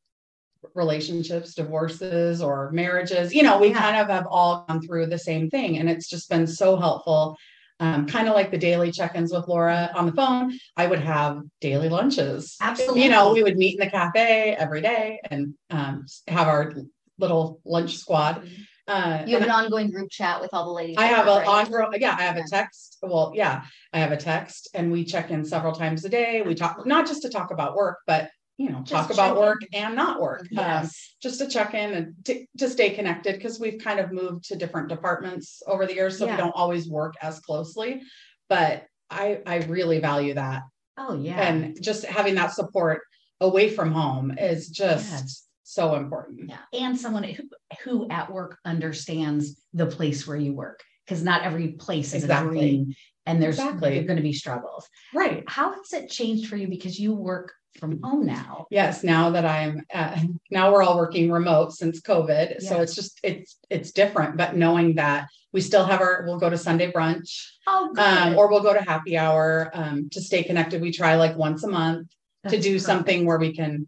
relationships, 0.75 1.55
divorces, 1.55 2.41
or 2.41 2.71
marriages. 2.71 3.33
You 3.33 3.43
know, 3.43 3.59
we 3.59 3.69
Yeah. 3.69 3.79
kind 3.79 3.97
of 3.97 4.07
have 4.09 4.27
all 4.29 4.63
gone 4.67 4.81
through 4.81 5.07
the 5.07 5.17
same 5.17 5.49
thing, 5.49 5.77
and 5.79 5.89
it's 5.89 6.07
just 6.09 6.29
been 6.29 6.45
so 6.47 6.77
helpful. 6.77 7.35
Um, 7.81 8.05
kind 8.05 8.27
of 8.27 8.35
like 8.35 8.51
the 8.51 8.59
daily 8.59 8.91
check-ins 8.91 9.33
with 9.33 9.47
Laura 9.47 9.89
on 9.95 10.05
the 10.05 10.11
phone. 10.11 10.53
I 10.77 10.85
would 10.85 10.99
have 10.99 11.41
daily 11.61 11.89
lunches. 11.89 12.55
Absolutely. 12.61 13.03
You 13.03 13.09
know, 13.09 13.33
we 13.33 13.41
would 13.41 13.57
meet 13.57 13.79
in 13.79 13.83
the 13.83 13.89
cafe 13.89 14.55
every 14.55 14.81
day 14.81 15.19
and 15.23 15.55
um, 15.71 16.05
have 16.27 16.47
our 16.47 16.73
little 17.17 17.59
lunch 17.65 17.97
squad. 17.97 18.47
Uh, 18.87 19.23
You 19.25 19.35
have 19.35 19.43
an 19.43 19.49
ongoing 19.49 19.89
group 19.89 20.11
chat 20.11 20.41
with 20.41 20.51
all 20.53 20.65
the 20.65 20.71
ladies. 20.71 20.97
I 20.99 21.05
have 21.05 21.25
a 21.25 21.37
work, 21.37 21.47
right? 21.47 21.93
on 21.93 21.99
yeah, 21.99 22.15
I 22.17 22.23
have 22.23 22.37
a 22.37 22.43
text. 22.47 22.99
Well, 23.01 23.31
yeah, 23.33 23.63
I 23.93 23.99
have 23.99 24.11
a 24.11 24.17
text 24.17 24.69
and 24.75 24.91
we 24.91 25.03
check 25.03 25.31
in 25.31 25.43
several 25.43 25.73
times 25.73 26.05
a 26.05 26.09
day. 26.09 26.43
We 26.43 26.53
talk 26.53 26.85
not 26.85 27.07
just 27.07 27.23
to 27.23 27.29
talk 27.29 27.51
about 27.51 27.75
work, 27.75 27.99
but 28.05 28.29
you 28.61 28.69
know, 28.69 28.81
Just 28.83 28.91
talk 29.07 29.13
about 29.13 29.35
in. 29.35 29.41
work 29.41 29.61
and 29.73 29.95
not 29.95 30.21
work. 30.21 30.45
Um, 30.57 30.87
just 31.21 31.39
to 31.39 31.47
check 31.47 31.73
in 31.73 31.93
and 31.93 32.13
to, 32.25 32.45
to 32.59 32.69
stay 32.69 32.91
connected 32.91 33.35
because 33.35 33.59
we've 33.59 33.79
kind 33.81 33.99
of 33.99 34.11
moved 34.11 34.45
to 34.45 34.55
different 34.55 34.87
departments 34.89 35.63
over 35.67 35.85
the 35.87 35.95
years, 35.95 36.17
so 36.17 36.25
Yeah. 36.25 36.31
we 36.35 36.37
don't 36.37 36.55
always 36.55 36.87
work 36.87 37.15
as 37.21 37.39
closely. 37.39 38.01
But 38.49 38.85
I 39.09 39.39
I 39.45 39.57
really 39.77 39.99
value 39.99 40.35
that. 40.35 40.61
Oh, 40.97 41.15
yeah. 41.15 41.41
And 41.41 41.81
just 41.81 42.05
having 42.05 42.35
that 42.35 42.53
support 42.53 43.01
away 43.39 43.69
from 43.69 43.91
home 43.91 44.31
is 44.37 44.69
just 44.69 45.09
Yes. 45.11 45.47
so 45.63 45.95
important. 45.95 46.49
Yeah. 46.49 46.57
and 46.73 46.99
someone 46.99 47.23
who, 47.23 47.43
who 47.83 48.07
at 48.09 48.31
work 48.31 48.59
understands 48.65 49.59
the 49.73 49.87
place 49.87 50.27
where 50.27 50.37
you 50.37 50.53
work 50.53 50.83
because 51.05 51.23
not 51.23 51.41
every 51.43 51.69
place 51.69 52.13
is 52.13 52.23
Exactly. 52.23 52.57
a 52.57 52.61
dream 52.61 52.93
and 53.25 53.41
there's 53.41 53.59
Exactly. 53.59 54.03
going 54.03 54.17
to 54.17 54.23
be 54.23 54.33
struggles 54.33 54.87
Right. 55.13 55.43
how 55.47 55.73
has 55.73 55.93
it 55.93 56.09
changed 56.09 56.47
for 56.47 56.55
you 56.57 56.67
because 56.67 56.99
you 56.99 57.13
work 57.13 57.53
from 57.79 58.01
home 58.03 58.25
now 58.25 58.67
Yes, 58.69 59.01
now 59.03 59.29
that 59.31 59.45
I'm 59.45 59.85
uh, 59.93 60.19
now 60.49 60.71
we're 60.73 60.83
all 60.83 60.97
working 60.97 61.31
remote 61.31 61.71
since 61.71 62.01
COVID, 62.01 62.61
so 62.61 62.81
it's 62.81 62.93
just 62.95 63.19
it's 63.23 63.57
it's 63.69 63.91
different. 63.91 64.35
But 64.37 64.57
knowing 64.57 64.95
that 64.95 65.27
we 65.53 65.61
still 65.61 65.85
have 65.85 66.01
our 66.01 66.23
we'll 66.25 66.37
go 66.37 66.49
to 66.49 66.57
Sunday 66.57 66.91
brunch, 66.91 67.45
oh 67.67 67.93
um, 67.97 68.37
or 68.37 68.49
we'll 68.49 68.61
go 68.61 68.73
to 68.73 68.81
happy 68.81 69.17
hour 69.17 69.71
um, 69.73 70.09
to 70.09 70.19
stay 70.21 70.43
connected. 70.43 70.81
We 70.81 70.91
try 70.91 71.15
like 71.15 71.37
once 71.37 71.63
a 71.63 71.69
month 71.69 72.09
to 72.49 72.59
do 72.59 72.77
something 72.77 73.25
where 73.25 73.37
we 73.39 73.53
can, 73.53 73.87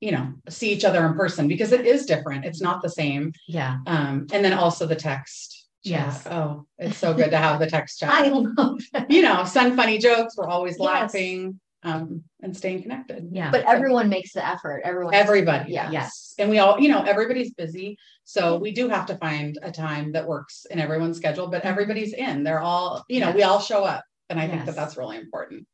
you 0.00 0.10
know, 0.12 0.32
see 0.48 0.72
each 0.72 0.84
other 0.84 1.06
in 1.06 1.14
person 1.14 1.46
because 1.46 1.70
it 1.70 1.86
is 1.86 2.06
different. 2.06 2.44
It's 2.44 2.60
not 2.60 2.82
the 2.82 2.90
same. 2.90 3.32
yeah 3.46 3.78
Um, 3.86 4.26
and 4.32 4.44
then 4.44 4.52
also 4.52 4.84
the 4.86 4.96
text. 4.96 5.61
Chat. 5.84 5.90
Yes. 6.06 6.26
Oh, 6.26 6.66
it's 6.78 6.96
so 6.96 7.14
good 7.14 7.30
to 7.30 7.36
have 7.38 7.58
the 7.60 7.66
text 7.66 7.98
chat. 8.00 8.10
i 8.10 8.28
love 8.28 8.80
that 8.92 9.10
you 9.10 9.22
know, 9.22 9.44
send 9.44 9.76
funny 9.76 9.98
jokes. 9.98 10.36
We're 10.36 10.48
always 10.48 10.76
Yes. 10.78 10.86
laughing 10.86 11.60
um, 11.84 12.22
and 12.42 12.56
staying 12.56 12.82
connected. 12.82 13.28
yeah 13.32 13.50
But 13.50 13.64
everyone 13.66 14.08
makes 14.08 14.32
the 14.32 14.46
effort. 14.46 14.82
Everyone. 14.84 15.14
Everybody. 15.14 15.72
Yeah. 15.72 15.90
Yes. 15.90 16.34
And 16.38 16.48
we 16.50 16.58
all, 16.58 16.78
you 16.80 16.88
know, 16.88 17.02
everybody's 17.02 17.52
busy. 17.54 17.98
So 18.24 18.56
we 18.58 18.72
do 18.72 18.88
have 18.88 19.06
to 19.06 19.16
find 19.16 19.58
a 19.62 19.70
time 19.72 20.12
that 20.12 20.26
works 20.26 20.64
in 20.70 20.78
everyone's 20.78 21.16
schedule, 21.16 21.48
but 21.48 21.64
everybody's 21.64 22.12
in. 22.14 22.44
They're 22.44 22.60
all, 22.60 23.04
you 23.08 23.20
know, 23.20 23.32
we 23.32 23.42
all 23.42 23.60
show 23.60 23.84
up. 23.84 24.04
And 24.30 24.38
I 24.40 24.48
think 24.48 24.64
that 24.64 24.76
that's 24.76 24.96
really 24.96 25.18
important. 25.18 25.66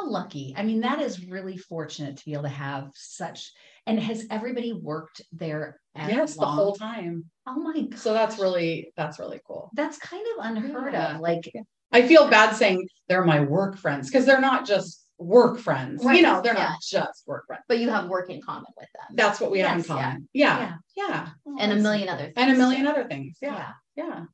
How 0.00 0.08
lucky 0.08 0.54
i 0.56 0.62
mean 0.62 0.80
that 0.80 1.00
is 1.00 1.26
really 1.26 1.56
fortunate 1.56 2.16
to 2.16 2.24
be 2.24 2.32
able 2.32 2.42
to 2.44 2.48
have 2.48 2.90
such 2.94 3.52
and 3.86 3.98
has 4.00 4.26
everybody 4.30 4.72
worked 4.72 5.20
there 5.32 5.80
yes, 5.96 6.36
the 6.36 6.46
whole 6.46 6.74
time. 6.74 7.24
oh 7.46 7.56
my 7.60 7.80
god 7.80 7.98
So 7.98 8.12
that's 8.12 8.38
really, 8.38 8.92
that's 8.96 9.18
really 9.18 9.40
cool. 9.46 9.70
that's 9.74 9.98
kind 9.98 10.24
of 10.38 10.44
unheard 10.46 10.92
Yeah. 10.92 11.14
of 11.16 11.20
like 11.20 11.52
I 11.92 12.02
feel 12.06 12.28
bad 12.28 12.54
saying 12.54 12.86
they're 13.08 13.24
my 13.24 13.40
work 13.40 13.76
friends 13.76 14.08
because 14.08 14.24
they're 14.24 14.40
not 14.40 14.64
just 14.64 15.04
work 15.18 15.58
friends. 15.58 16.04
Right. 16.04 16.16
You 16.16 16.22
know, 16.22 16.40
they're 16.40 16.54
Yeah. 16.54 16.68
not 16.70 16.78
just 16.80 17.24
work 17.26 17.46
friends. 17.48 17.64
But 17.68 17.80
you 17.80 17.90
have 17.90 18.08
work 18.08 18.30
in 18.30 18.40
common 18.40 18.70
with 18.78 18.88
them. 18.94 19.16
That's 19.16 19.40
what 19.40 19.50
we 19.50 19.58
have 19.58 19.72
in 19.72 19.78
Yes, 19.78 19.88
yeah. 19.88 19.94
common. 20.02 20.28
Yeah. 20.32 20.76
Yeah. 20.96 21.08
Yeah. 21.08 21.28
and 21.58 21.72
a 21.72 21.76
million 21.76 22.08
other 22.08 22.24
things. 22.26 22.34
And 22.36 22.52
a 22.52 22.56
million 22.56 22.86
other 22.86 23.04
things. 23.08 23.38
Yeah 23.42 23.72
Yeah. 23.96 24.24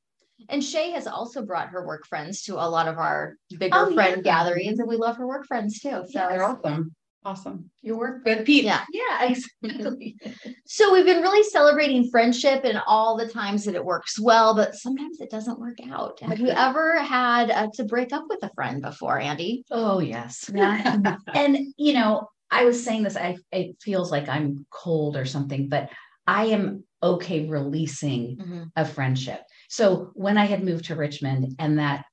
And 0.48 0.62
Shay 0.62 0.90
has 0.90 1.06
also 1.06 1.44
brought 1.44 1.68
her 1.68 1.86
work 1.86 2.06
friends 2.06 2.42
to 2.42 2.54
a 2.54 2.68
lot 2.68 2.88
of 2.88 2.98
our 2.98 3.36
bigger 3.58 3.70
Oh, 3.74 3.94
friend 3.94 4.16
yeah. 4.18 4.22
gatherings, 4.22 4.78
and 4.78 4.88
we 4.88 4.96
love 4.96 5.16
her 5.16 5.26
work 5.26 5.46
friends 5.46 5.80
too. 5.80 6.04
So, 6.08 6.26
They're 6.28 6.44
awesome. 6.44 6.94
Awesome. 7.24 7.70
your 7.82 7.98
work 7.98 8.24
Good 8.24 8.44
Pete. 8.44 8.62
yeah. 8.62 8.84
yeah 8.92 9.24
exactly 9.64 10.16
So 10.64 10.92
we've 10.92 11.04
been 11.04 11.22
really 11.22 11.42
celebrating 11.42 12.08
friendship 12.08 12.60
and 12.62 12.80
all 12.86 13.16
the 13.16 13.26
times 13.26 13.64
that 13.64 13.74
it 13.74 13.84
works 13.84 14.20
well, 14.20 14.54
but 14.54 14.76
sometimes 14.76 15.18
it 15.20 15.28
doesn't 15.28 15.58
work 15.58 15.78
out. 15.90 16.20
Have 16.20 16.38
you 16.38 16.50
ever 16.50 17.00
had 17.02 17.50
uh, 17.50 17.66
to 17.74 17.84
break 17.84 18.12
up 18.12 18.26
with 18.28 18.44
a 18.44 18.50
friend 18.54 18.80
before, 18.80 19.18
Andi? 19.18 19.62
Oh, 19.72 19.98
yes. 19.98 20.48
and, 20.54 21.58
you 21.76 21.94
know, 21.94 22.28
I 22.48 22.64
was 22.64 22.84
saying 22.84 23.02
this, 23.02 23.16
I, 23.16 23.38
it 23.50 23.74
feels 23.82 24.12
like 24.12 24.28
I'm 24.28 24.64
cold 24.70 25.16
or 25.16 25.24
something, 25.24 25.68
but 25.68 25.90
I 26.28 26.46
am 26.46 26.84
okay 27.02 27.48
releasing 27.48 28.70
a 28.76 28.84
friendship. 28.84 29.40
So 29.68 30.10
when 30.14 30.38
I 30.38 30.44
had 30.46 30.64
moved 30.64 30.86
to 30.86 30.94
Richmond 30.96 31.56
and 31.58 31.78
that 31.78 32.04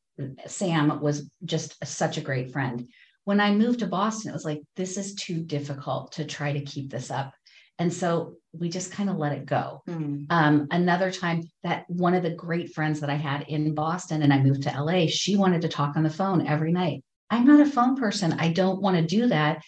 Sam 0.48 1.00
was 1.02 1.30
just 1.44 1.84
such 1.86 2.18
a 2.18 2.22
great 2.22 2.52
friend, 2.52 2.88
when 3.26 3.40
I 3.40 3.52
moved 3.54 3.80
to 3.80 3.88
Boston, 3.88 4.30
it 4.30 4.34
was 4.34 4.46
like, 4.46 4.62
this 4.76 4.98
is 4.98 5.16
too 5.16 5.40
difficult 5.44 6.14
to 6.14 6.26
try 6.26 6.54
to 6.54 6.62
keep 6.66 6.92
this 6.92 7.10
up. 7.10 7.34
And 7.80 7.92
so 7.92 8.36
we 8.52 8.70
just 8.70 8.92
kind 8.92 9.10
of 9.10 9.18
let 9.18 9.32
it 9.32 9.46
go. 9.46 9.82
Um, 10.30 10.68
another 10.72 11.10
time 11.12 11.44
that 11.64 11.86
one 11.90 12.14
of 12.14 12.22
the 12.22 12.30
great 12.30 12.74
friends 12.74 13.00
that 13.00 13.10
I 13.10 13.16
had 13.16 13.46
in 13.48 13.74
Boston 13.74 14.22
and 14.22 14.32
I 14.32 14.40
moved 14.44 14.64
to 14.64 14.82
LA, 14.82 15.06
she 15.08 15.36
wanted 15.38 15.62
to 15.64 15.70
talk 15.70 15.96
on 15.96 16.04
the 16.04 16.10
phone 16.10 16.46
every 16.46 16.72
night. 16.72 17.04
I'm 17.32 17.46
not 17.48 17.66
a 17.66 17.70
phone 17.72 17.96
person. 17.96 18.34
I 18.34 18.50
don't 18.52 18.82
want 18.82 18.98
to 18.98 19.02
do 19.04 19.28
that. 19.28 19.64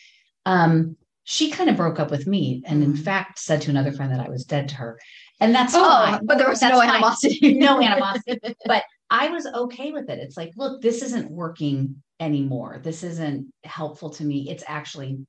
Um, 0.45 0.97
she 1.23 1.49
kind 1.49 1.69
of 1.71 1.77
broke 1.77 1.99
up 1.99 2.11
with 2.11 2.27
me 2.27 2.61
and 2.67 2.83
in 2.83 2.93
Mm. 2.93 2.99
fact 3.03 3.39
said 3.39 3.61
to 3.63 3.71
another 3.71 3.91
friend 3.91 4.11
that 4.11 4.19
I 4.23 4.29
was 4.29 4.45
dead 4.45 4.69
to 4.69 4.75
her. 4.75 4.99
And 5.39 5.53
that's 5.53 5.73
Oh, 5.75 5.79
fine. 5.83 6.25
but 6.25 6.37
there 6.37 6.49
was 6.49 6.59
That's 6.59 6.73
no 6.73 6.81
animosity. 6.81 7.53
No 7.55 7.81
animosity. 7.81 8.39
But 8.65 8.83
I 9.09 9.29
was 9.29 9.45
okay 9.45 9.91
with 9.91 10.09
it. 10.09 10.19
It's 10.19 10.37
like, 10.37 10.51
look, 10.55 10.81
this 10.81 11.01
isn't 11.03 11.29
working 11.29 12.01
anymore. 12.19 12.79
This 12.83 13.03
isn't 13.03 13.51
helpful 13.63 14.09
to 14.11 14.23
me. 14.23 14.49
It's 14.49 14.63
actually 14.67 15.19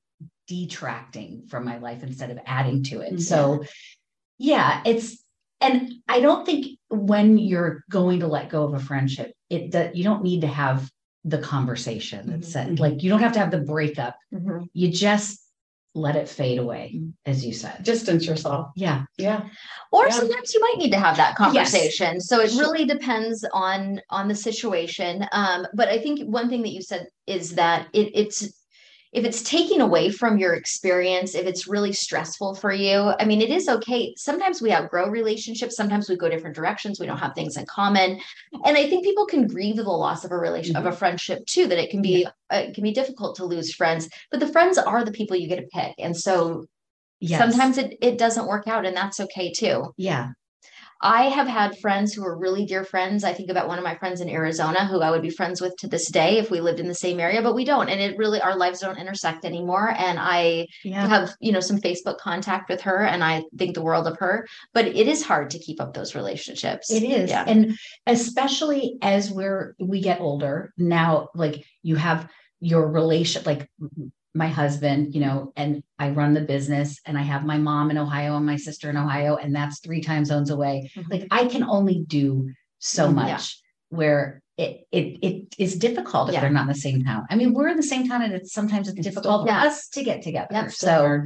detracting 0.47 1.43
from 1.49 1.65
my 1.65 1.77
life 1.79 2.03
instead 2.03 2.31
of 2.31 2.39
adding 2.45 2.83
to 2.83 3.01
it. 3.01 3.13
Mhm. 3.15 3.21
So, 3.21 3.63
yeah, 4.37 4.81
it's, 4.85 5.23
and 5.59 5.91
I 6.07 6.21
don't 6.21 6.45
think 6.45 6.77
when 6.89 7.37
you're 7.37 7.83
going 7.89 8.21
to 8.21 8.27
let 8.27 8.49
go 8.49 8.63
of 8.63 8.73
a 8.73 8.79
friendship, 8.79 9.33
it 9.49 9.71
that 9.71 9.95
you 9.95 10.03
don't 10.03 10.23
need 10.23 10.41
to 10.41 10.47
have 10.47 10.89
the 11.25 11.39
conversation 11.39 12.27
that 12.29 12.39
Mhm. 12.41 12.45
said, 12.45 12.79
like, 12.79 13.03
you 13.03 13.09
don't 13.09 13.19
have 13.21 13.33
to 13.33 13.39
have 13.39 13.51
the 13.51 13.59
breakup. 13.59 14.15
Mhm. 14.33 14.67
You 14.73 14.89
just 14.91 15.43
let 15.95 16.15
it 16.15 16.29
fade 16.29 16.59
away, 16.59 16.91
Mhm. 16.95 17.13
as 17.25 17.45
you 17.45 17.53
said. 17.53 17.81
Distance 17.83 18.25
yourself. 18.27 18.69
Yeah. 18.75 19.05
Yeah. 19.17 19.43
or 19.91 20.05
Yeah. 20.07 20.11
sometimes 20.13 20.53
you 20.53 20.59
might 20.61 20.77
need 20.77 20.91
to 20.91 20.99
have 20.99 21.17
that 21.17 21.35
conversation 21.35 22.19
so 22.19 22.39
it 22.41 22.51
really 22.55 22.85
depends 22.85 23.45
on 23.53 23.99
on 24.09 24.27
the 24.27 24.35
situation 24.35 25.25
um 25.31 25.65
but 25.73 25.87
i 25.87 25.97
think 25.97 26.19
one 26.27 26.49
thing 26.49 26.61
that 26.61 26.69
you 26.77 26.81
said 26.81 27.07
is 27.25 27.55
that 27.55 27.87
it, 27.93 28.11
it's 28.13 28.39
if 29.13 29.25
it's 29.25 29.41
taking 29.41 29.81
away 29.81 30.09
from 30.09 30.37
your 30.37 30.53
experience 30.53 31.35
if 31.35 31.45
it's 31.45 31.67
really 31.67 31.93
stressful 31.93 32.55
for 32.55 32.71
you 32.71 33.13
i 33.19 33.25
mean 33.25 33.41
it 33.41 33.49
is 33.49 33.67
okay. 33.67 34.13
Sometimes 34.17 34.61
we 34.61 34.71
outgrow 34.71 35.09
relationships 35.09 35.75
sometimes 35.75 36.09
we 36.09 36.15
go 36.17 36.29
different 36.29 36.55
directions 36.55 36.99
we 36.99 37.05
don't 37.05 37.17
have 37.17 37.33
things 37.35 37.57
in 37.57 37.65
common. 37.65 38.19
And 38.65 38.77
i 38.77 38.87
think 38.87 39.03
people 39.03 39.25
can 39.25 39.47
grieve 39.47 39.77
the 39.77 39.83
loss 39.83 40.23
of 40.25 40.31
a 40.31 40.37
relation 40.37 40.75
of 40.75 40.85
a 40.85 40.91
friendship 40.91 41.45
too 41.45 41.67
that 41.67 41.81
it 41.81 41.89
can 41.89 42.01
be 42.01 42.25
uh, 42.25 42.57
it 42.67 42.75
can 42.75 42.83
be 42.83 42.91
difficult 42.91 43.35
to 43.37 43.45
lose 43.45 43.73
friends 43.73 44.09
but 44.31 44.39
the 44.39 44.47
friends 44.47 44.77
are 44.77 45.03
the 45.03 45.11
people 45.11 45.35
you 45.35 45.47
get 45.47 45.57
to 45.57 45.67
pick. 45.67 45.95
And 45.97 46.15
so 46.15 46.65
Yes. 47.19 47.39
sometimes 47.39 47.77
it, 47.79 47.97
it 48.01 48.17
doesn't 48.17 48.47
work 48.47 48.67
out 48.67 48.85
and 48.85 48.95
that's 48.95 49.19
okay 49.19 49.51
too. 49.51 49.93
Yeah. 49.97 50.29
I 51.01 51.23
have 51.23 51.47
had 51.47 51.77
friends 51.77 52.13
who 52.13 52.25
are 52.25 52.37
really 52.37 52.65
dear 52.65 52.83
friends. 52.83 53.23
I 53.23 53.33
think 53.33 53.49
about 53.49 53.67
one 53.67 53.77
of 53.77 53.83
my 53.83 53.95
friends 53.95 54.21
in 54.21 54.29
Arizona 54.29 54.85
who 54.85 55.01
I 55.01 55.11
would 55.11 55.21
be 55.21 55.29
friends 55.29 55.61
with 55.61 55.75
to 55.77 55.87
this 55.87 56.09
day 56.09 56.37
if 56.37 56.49
we 56.49 56.59
lived 56.59 56.79
in 56.79 56.87
the 56.87 56.95
same 56.95 57.19
area, 57.19 57.41
but 57.41 57.55
we 57.55 57.65
don't. 57.65 57.89
And 57.89 58.01
it 58.01 58.17
really, 58.17 58.41
our 58.41 58.55
lives 58.57 58.79
don't 58.79 58.97
intersect 58.97 59.45
anymore. 59.45 59.93
And 59.97 60.17
I 60.19 60.67
Yeah. 60.83 61.07
have, 61.07 61.35
you 61.39 61.51
know, 61.51 61.59
some 61.59 61.79
Facebook 61.79 62.17
contact 62.17 62.69
with 62.69 62.81
her 62.81 63.03
and 63.05 63.23
I 63.23 63.43
think 63.57 63.75
the 63.75 63.81
world 63.83 64.07
of 64.07 64.17
her, 64.17 64.47
but 64.73 64.87
it 64.87 65.07
is 65.07 65.23
hard 65.23 65.51
to 65.51 65.59
keep 65.59 65.79
up 65.79 65.93
those 65.93 66.15
relationships. 66.15 66.91
It 66.91 67.03
is. 67.03 67.29
Yeah. 67.29 67.43
And 67.47 67.77
especially 68.07 68.97
as 69.01 69.31
we're 69.31 69.75
we 69.79 70.01
get 70.01 70.19
older, 70.19 70.73
now 70.77 71.29
like 71.35 71.63
you 71.83 71.95
have 71.95 72.27
your 72.59 72.87
relation 72.89 73.43
like 73.45 73.69
my 74.33 74.47
husband, 74.47 75.15
you 75.15 75.21
know, 75.21 75.51
and 75.55 75.81
I 75.97 76.09
run 76.09 76.33
the 76.33 76.41
business 76.41 76.99
and 77.05 77.17
I 77.17 77.21
have 77.23 77.45
my 77.45 77.57
mom 77.57 77.89
in 77.91 77.97
Ohio 77.97 78.35
and 78.37 78.45
my 78.45 78.57
sister 78.57 78.89
in 78.89 78.97
Ohio, 78.97 79.35
and 79.35 79.55
that's 79.55 79.79
three 79.79 80.01
time 80.01 80.25
zones 80.25 80.49
away. 80.49 80.91
Mhm. 80.95 81.09
Like 81.09 81.27
I 81.31 81.45
can 81.45 81.63
only 81.63 82.03
do 82.07 82.51
so 82.79 83.07
Mhm. 83.09 83.15
much 83.15 83.27
Yeah. 83.29 83.97
where 83.97 84.41
it 84.57 84.87
it 84.91 85.17
it 85.23 85.55
is 85.57 85.75
difficult 85.77 86.29
if 86.29 86.33
Yeah. 86.33 86.41
they're 86.41 86.49
not 86.49 86.63
in 86.63 86.67
the 86.67 86.75
same 86.75 87.03
town. 87.03 87.25
I 87.29 87.35
mean, 87.35 87.53
we're 87.53 87.67
in 87.69 87.77
the 87.77 87.83
same 87.83 88.07
town 88.07 88.21
and 88.21 88.33
it's 88.33 88.53
sometimes 88.53 88.87
it's 88.87 88.97
It's 88.97 89.07
difficult 89.07 89.47
for 89.47 89.53
still- 89.53 89.67
us 89.69 89.87
to 89.89 90.03
get 90.03 90.21
together. 90.21 90.47
Yep. 90.51 90.71
so 90.71 91.21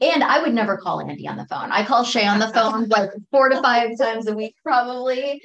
And 0.00 0.24
I 0.24 0.42
would 0.42 0.54
never 0.54 0.76
call 0.76 0.98
Andi 1.04 1.28
on 1.28 1.36
the 1.36 1.46
phone. 1.46 1.70
I 1.70 1.84
call 1.84 2.02
Shay 2.02 2.26
on 2.26 2.40
the 2.40 2.48
phone 2.48 2.88
like 2.88 3.10
four 3.30 3.48
to 3.48 3.62
five 3.62 3.96
times 3.96 4.26
a 4.26 4.34
week, 4.34 4.56
probably. 4.64 5.40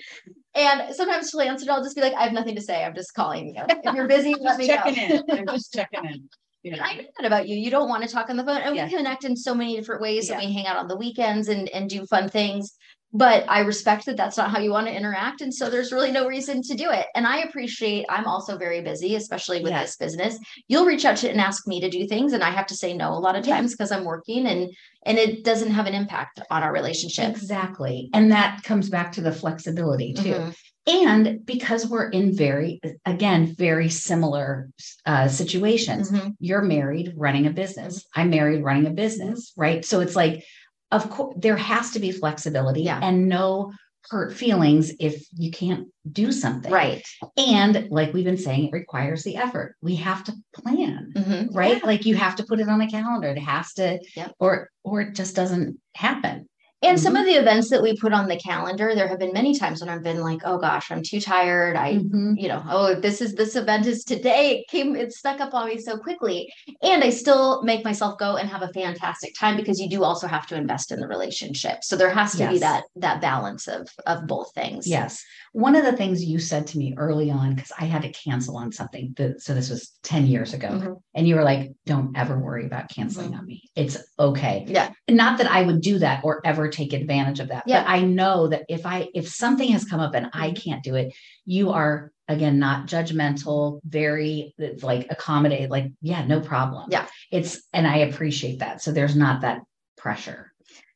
And 0.55 0.95
sometimes 0.95 1.29
she'll 1.29 1.41
answer, 1.41 1.63
and 1.65 1.69
I'll 1.71 1.83
just 1.83 1.95
be 1.95 2.01
like, 2.01 2.13
I 2.15 2.23
have 2.23 2.33
nothing 2.33 2.55
to 2.55 2.61
say. 2.61 2.83
I'm 2.83 2.95
just 2.95 3.13
calling 3.13 3.49
you. 3.55 3.61
If 3.69 3.93
you're 3.93 4.07
busy, 4.07 4.33
let 4.33 4.57
Just 4.57 4.59
me 4.59 4.67
know. 4.67 4.73
checking 4.75 4.97
in. 4.97 5.23
I'm 5.39 5.47
just 5.55 5.71
checking 5.73 6.05
in. 6.05 6.29
Yeah. 6.63 6.83
I 6.83 6.95
know 6.95 7.03
that 7.19 7.25
about 7.27 7.47
you. 7.47 7.57
You 7.57 7.69
don't 7.69 7.89
want 7.89 8.03
to 8.03 8.09
talk 8.09 8.29
on 8.29 8.37
the 8.37 8.43
phone. 8.43 8.61
And 8.61 8.75
Yeah. 8.75 8.85
we 8.85 8.91
connect 8.95 9.25
in 9.25 9.35
so 9.35 9.53
many 9.53 9.75
different 9.75 10.01
ways 10.01 10.29
and 10.29 10.39
we 10.39 10.51
hang 10.53 10.65
out 10.65 10.77
on 10.77 10.87
the 10.87 10.95
weekends 10.95 11.49
and, 11.49 11.67
and 11.69 11.89
do 11.89 12.05
fun 12.05 12.29
things. 12.29 12.73
But 13.15 13.45
I 13.47 13.59
respect 13.59 14.07
that 14.07 14.17
that's 14.17 14.37
not 14.37 14.49
how 14.49 14.57
you 14.57 14.71
want 14.71 14.87
to 14.87 14.95
interact. 14.95 15.41
And 15.41 15.53
so 15.53 15.69
there's 15.69 15.91
really 15.91 16.09
no 16.11 16.25
reason 16.25 16.63
to 16.63 16.73
do 16.73 16.89
it. 16.89 17.05
And 17.13 17.27
I 17.27 17.41
appreciate 17.41 18.05
I'm 18.09 18.25
also 18.25 18.57
very 18.57 18.81
busy, 18.81 19.15
especially 19.15 19.61
with 19.61 19.71
Yeah. 19.71 19.83
this 19.83 19.97
business. 19.97 20.39
You'll 20.67 20.85
reach 20.85 21.05
out 21.05 21.17
to 21.17 21.29
and 21.29 21.39
ask 21.39 21.67
me 21.67 21.79
to 21.81 21.89
do 21.89 22.07
things. 22.07 22.33
And 22.33 22.41
I 22.43 22.49
have 22.49 22.65
to 22.67 22.75
say 22.75 22.93
no 22.95 23.09
a 23.11 23.19
lot 23.19 23.35
of 23.35 23.45
Yeah. 23.45 23.55
times 23.57 23.73
because 23.73 23.91
I'm 23.91 24.03
working 24.05 24.47
and 24.47 24.71
and 25.05 25.17
it 25.17 25.43
doesn't 25.43 25.69
have 25.71 25.85
an 25.85 25.93
impact 25.93 26.39
on 26.49 26.63
our 26.63 26.71
relationship. 26.71 27.29
Exactly. 27.29 28.09
And 28.13 28.31
that 28.31 28.63
comes 28.63 28.89
back 28.89 29.11
to 29.11 29.21
the 29.21 29.33
flexibility 29.33 30.13
too. 30.13 30.31
Mhm. 30.35 30.55
And 30.85 31.45
because 31.45 31.87
we're 31.87 32.09
in 32.09 32.35
very, 32.35 32.81
again, 33.05 33.55
very 33.55 33.89
similar 33.89 34.69
uh, 35.05 35.27
situations. 35.29 36.11
Mhm. 36.11 36.35
You're 36.39 36.61
married 36.61 37.13
running 37.15 37.47
a 37.47 37.51
business. 37.51 38.05
I'm 38.15 38.29
married 38.29 38.63
running 38.63 38.87
a 38.87 38.91
business, 38.91 39.53
right? 39.55 39.85
So 39.85 40.01
it's 40.01 40.15
like, 40.15 40.43
of 40.91 41.09
course, 41.09 41.35
there 41.39 41.55
has 41.57 41.91
to 41.91 41.99
be 41.99 42.11
flexibility 42.11 42.81
Yeah. 42.83 42.99
and 43.01 43.29
no 43.29 43.71
hurt 44.09 44.33
feelings 44.33 44.91
if 44.99 45.25
you 45.31 45.49
can't 45.49 45.87
do 46.11 46.33
something. 46.33 46.69
Right. 46.71 47.01
And 47.37 47.87
like 47.89 48.13
we've 48.13 48.25
been 48.25 48.37
saying, 48.37 48.65
it 48.65 48.73
requires 48.73 49.23
the 49.23 49.37
effort. 49.37 49.77
We 49.81 49.95
have 49.95 50.25
to 50.25 50.33
plan, 50.53 51.13
Mhm. 51.15 51.55
right? 51.55 51.81
Like 51.85 52.05
you 52.05 52.15
have 52.15 52.35
to 52.35 52.43
put 52.43 52.59
it 52.59 52.67
on 52.67 52.81
a 52.81 52.89
calendar. 52.89 53.29
It 53.29 53.39
has 53.39 53.73
to, 53.75 53.99
Yep. 54.17 54.33
or 54.39 54.69
or 54.83 54.99
it 54.99 55.15
just 55.15 55.33
doesn't 55.37 55.79
happen. 55.95 56.49
And 56.83 56.99
some 56.99 57.15
of 57.15 57.25
the 57.25 57.31
events 57.33 57.69
that 57.69 57.81
we 57.81 57.95
put 57.97 58.13
on 58.13 58.27
the 58.27 58.37
calendar, 58.37 58.93
there 58.93 59.07
have 59.07 59.19
been 59.19 59.33
many 59.33 59.57
times 59.57 59.79
when 59.81 59.89
I've 59.89 60.03
been 60.03 60.21
like, 60.21 60.41
oh 60.43 60.57
gosh, 60.57 60.91
I'm 60.91 61.01
too 61.01 61.21
tired. 61.21 61.75
I 61.75 61.95
Mhm. 61.95 62.35
you 62.39 62.47
know, 62.49 62.63
oh, 62.69 62.95
this 62.95 63.21
is 63.21 63.33
this 63.35 63.55
event 63.55 63.87
is 63.87 64.03
today. 64.03 64.59
It 64.59 64.67
came, 64.67 64.95
it 64.95 65.13
stuck 65.13 65.39
up 65.39 65.53
on 65.53 65.67
me 65.67 65.79
so 65.79 65.97
quickly. 65.97 66.51
And 66.81 67.03
I 67.03 67.09
still 67.09 67.63
make 67.63 67.85
myself 67.85 68.19
go 68.19 68.35
and 68.35 68.49
have 68.49 68.61
a 68.61 68.67
fantastic 68.73 69.33
time 69.39 69.55
because 69.55 69.79
you 69.79 69.89
do 69.89 70.03
also 70.03 70.27
have 70.27 70.45
to 70.47 70.55
invest 70.55 70.91
in 70.91 70.99
the 70.99 71.07
relationship. 71.07 71.83
So 71.83 71.95
there 71.95 72.09
has 72.09 72.33
to 72.33 72.49
be 72.49 72.59
that 72.59 72.83
that 72.97 73.21
balance 73.21 73.67
of 73.67 73.87
of 74.05 74.27
both 74.27 74.53
things. 74.53 74.85
Yes. 74.87 75.23
One 75.53 75.75
of 75.75 75.85
the 75.85 75.95
things 75.95 76.23
you 76.25 76.39
said 76.39 76.65
to 76.67 76.77
me 76.79 76.95
early 76.97 77.29
on, 77.29 77.53
because 77.53 77.71
I 77.79 77.85
had 77.85 78.01
to 78.01 78.11
cancel 78.11 78.57
on 78.57 78.71
something. 78.71 79.13
That, 79.17 79.39
so 79.39 79.53
this 79.53 79.69
was 79.69 79.91
10 80.01 80.25
years 80.25 80.53
ago. 80.55 80.67
Mhm. 80.69 80.95
And 81.13 81.27
you 81.27 81.35
were 81.35 81.43
like, 81.43 81.71
don't 81.85 82.17
ever 82.17 82.39
worry 82.39 82.65
about 82.65 82.89
canceling 82.89 83.35
on 83.35 83.45
me. 83.45 83.61
It's 83.75 83.97
okay. 84.19 84.65
Yeah. 84.67 84.89
Not 85.07 85.37
that 85.37 85.51
I 85.51 85.61
would 85.61 85.81
do 85.81 85.99
that 85.99 86.21
or 86.23 86.41
ever 86.43 86.69
take 86.73 86.93
advantage 86.93 87.39
of 87.39 87.47
that. 87.49 87.63
Yeah. 87.67 87.83
But 87.83 87.89
I 87.89 88.01
know 88.01 88.47
that 88.47 88.63
if 88.69 88.85
I 88.85 89.07
if 89.13 89.27
something 89.27 89.69
has 89.71 89.85
come 89.85 89.99
up 89.99 90.15
and 90.15 90.29
I 90.33 90.51
Mhm. 90.51 90.63
can't 90.63 90.83
do 90.83 90.95
it, 90.95 91.13
you 91.45 91.71
are 91.71 92.11
again 92.27 92.59
not 92.59 92.87
judgmental, 92.87 93.79
very 93.85 94.53
like 94.81 95.07
accommodate, 95.09 95.69
like, 95.69 95.91
yeah, 96.01 96.25
no 96.25 96.39
problem. 96.41 96.87
Yeah. 96.89 97.05
It's 97.31 97.61
and 97.73 97.85
I 97.87 97.97
appreciate 97.97 98.59
that. 98.59 98.81
So 98.81 98.91
there's 98.91 99.15
not 99.15 99.41
that 99.41 99.61
pressure. 99.97 100.49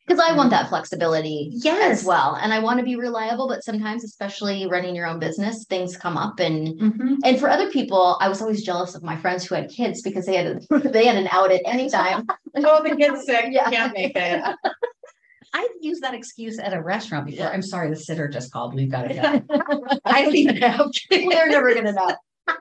Because 0.06 0.24
I 0.26 0.34
want 0.38 0.52
that 0.52 0.70
flexibility 0.70 1.50
Yes. 1.52 2.00
as 2.00 2.06
well. 2.06 2.36
And 2.42 2.54
I 2.54 2.60
want 2.60 2.80
to 2.80 2.86
be 2.86 2.96
reliable, 2.96 3.50
but 3.50 3.62
sometimes, 3.66 4.06
especially 4.06 4.66
running 4.66 4.96
your 4.96 5.06
own 5.06 5.20
business, 5.20 5.66
things 5.66 5.98
come 5.98 6.16
up 6.18 6.40
and 6.40 6.80
Mhm. 6.80 7.18
And 7.26 7.38
for 7.38 7.50
other 7.50 7.70
people, 7.70 8.18
I 8.22 8.30
was 8.30 8.42
always 8.42 8.64
jealous 8.64 8.96
of 8.96 9.04
my 9.04 9.18
friends 9.18 9.44
who 9.46 9.56
had 9.56 9.70
kids 9.70 10.02
because 10.02 10.26
they 10.26 10.38
had 10.38 10.48
a, 10.48 10.60
they 10.96 11.06
had 11.08 11.18
an 11.18 11.28
out 11.30 11.52
at 11.52 11.62
any 11.66 11.90
time. 11.90 12.26
Oh, 12.56 12.82
the 12.82 12.96
kid's 12.96 13.26
sick. 13.26 13.48
Yeah. 13.52 13.70
Can't 13.70 13.94
make 13.94 14.14
it. 14.16 14.42
I've 15.54 15.70
used 15.82 16.04
that 16.04 16.14
excuse 16.14 16.60
at 16.60 16.74
a 16.74 16.82
restaurant 16.82 17.26
before. 17.26 17.46
Yeah. 17.46 17.52
I'm 17.52 17.62
sorry, 17.62 17.90
the 17.90 17.96
sitter 17.96 18.28
just 18.28 18.52
called. 18.52 18.76
We've 18.76 18.92
got 18.92 19.04
to 19.04 19.14
go. 19.14 20.00
I 20.06 20.24
don't 20.24 20.36
even 20.36 20.58
have. 20.58 20.92
They're 21.10 21.50
never 21.50 21.74
gonna 21.74 21.94
know. 21.94 22.16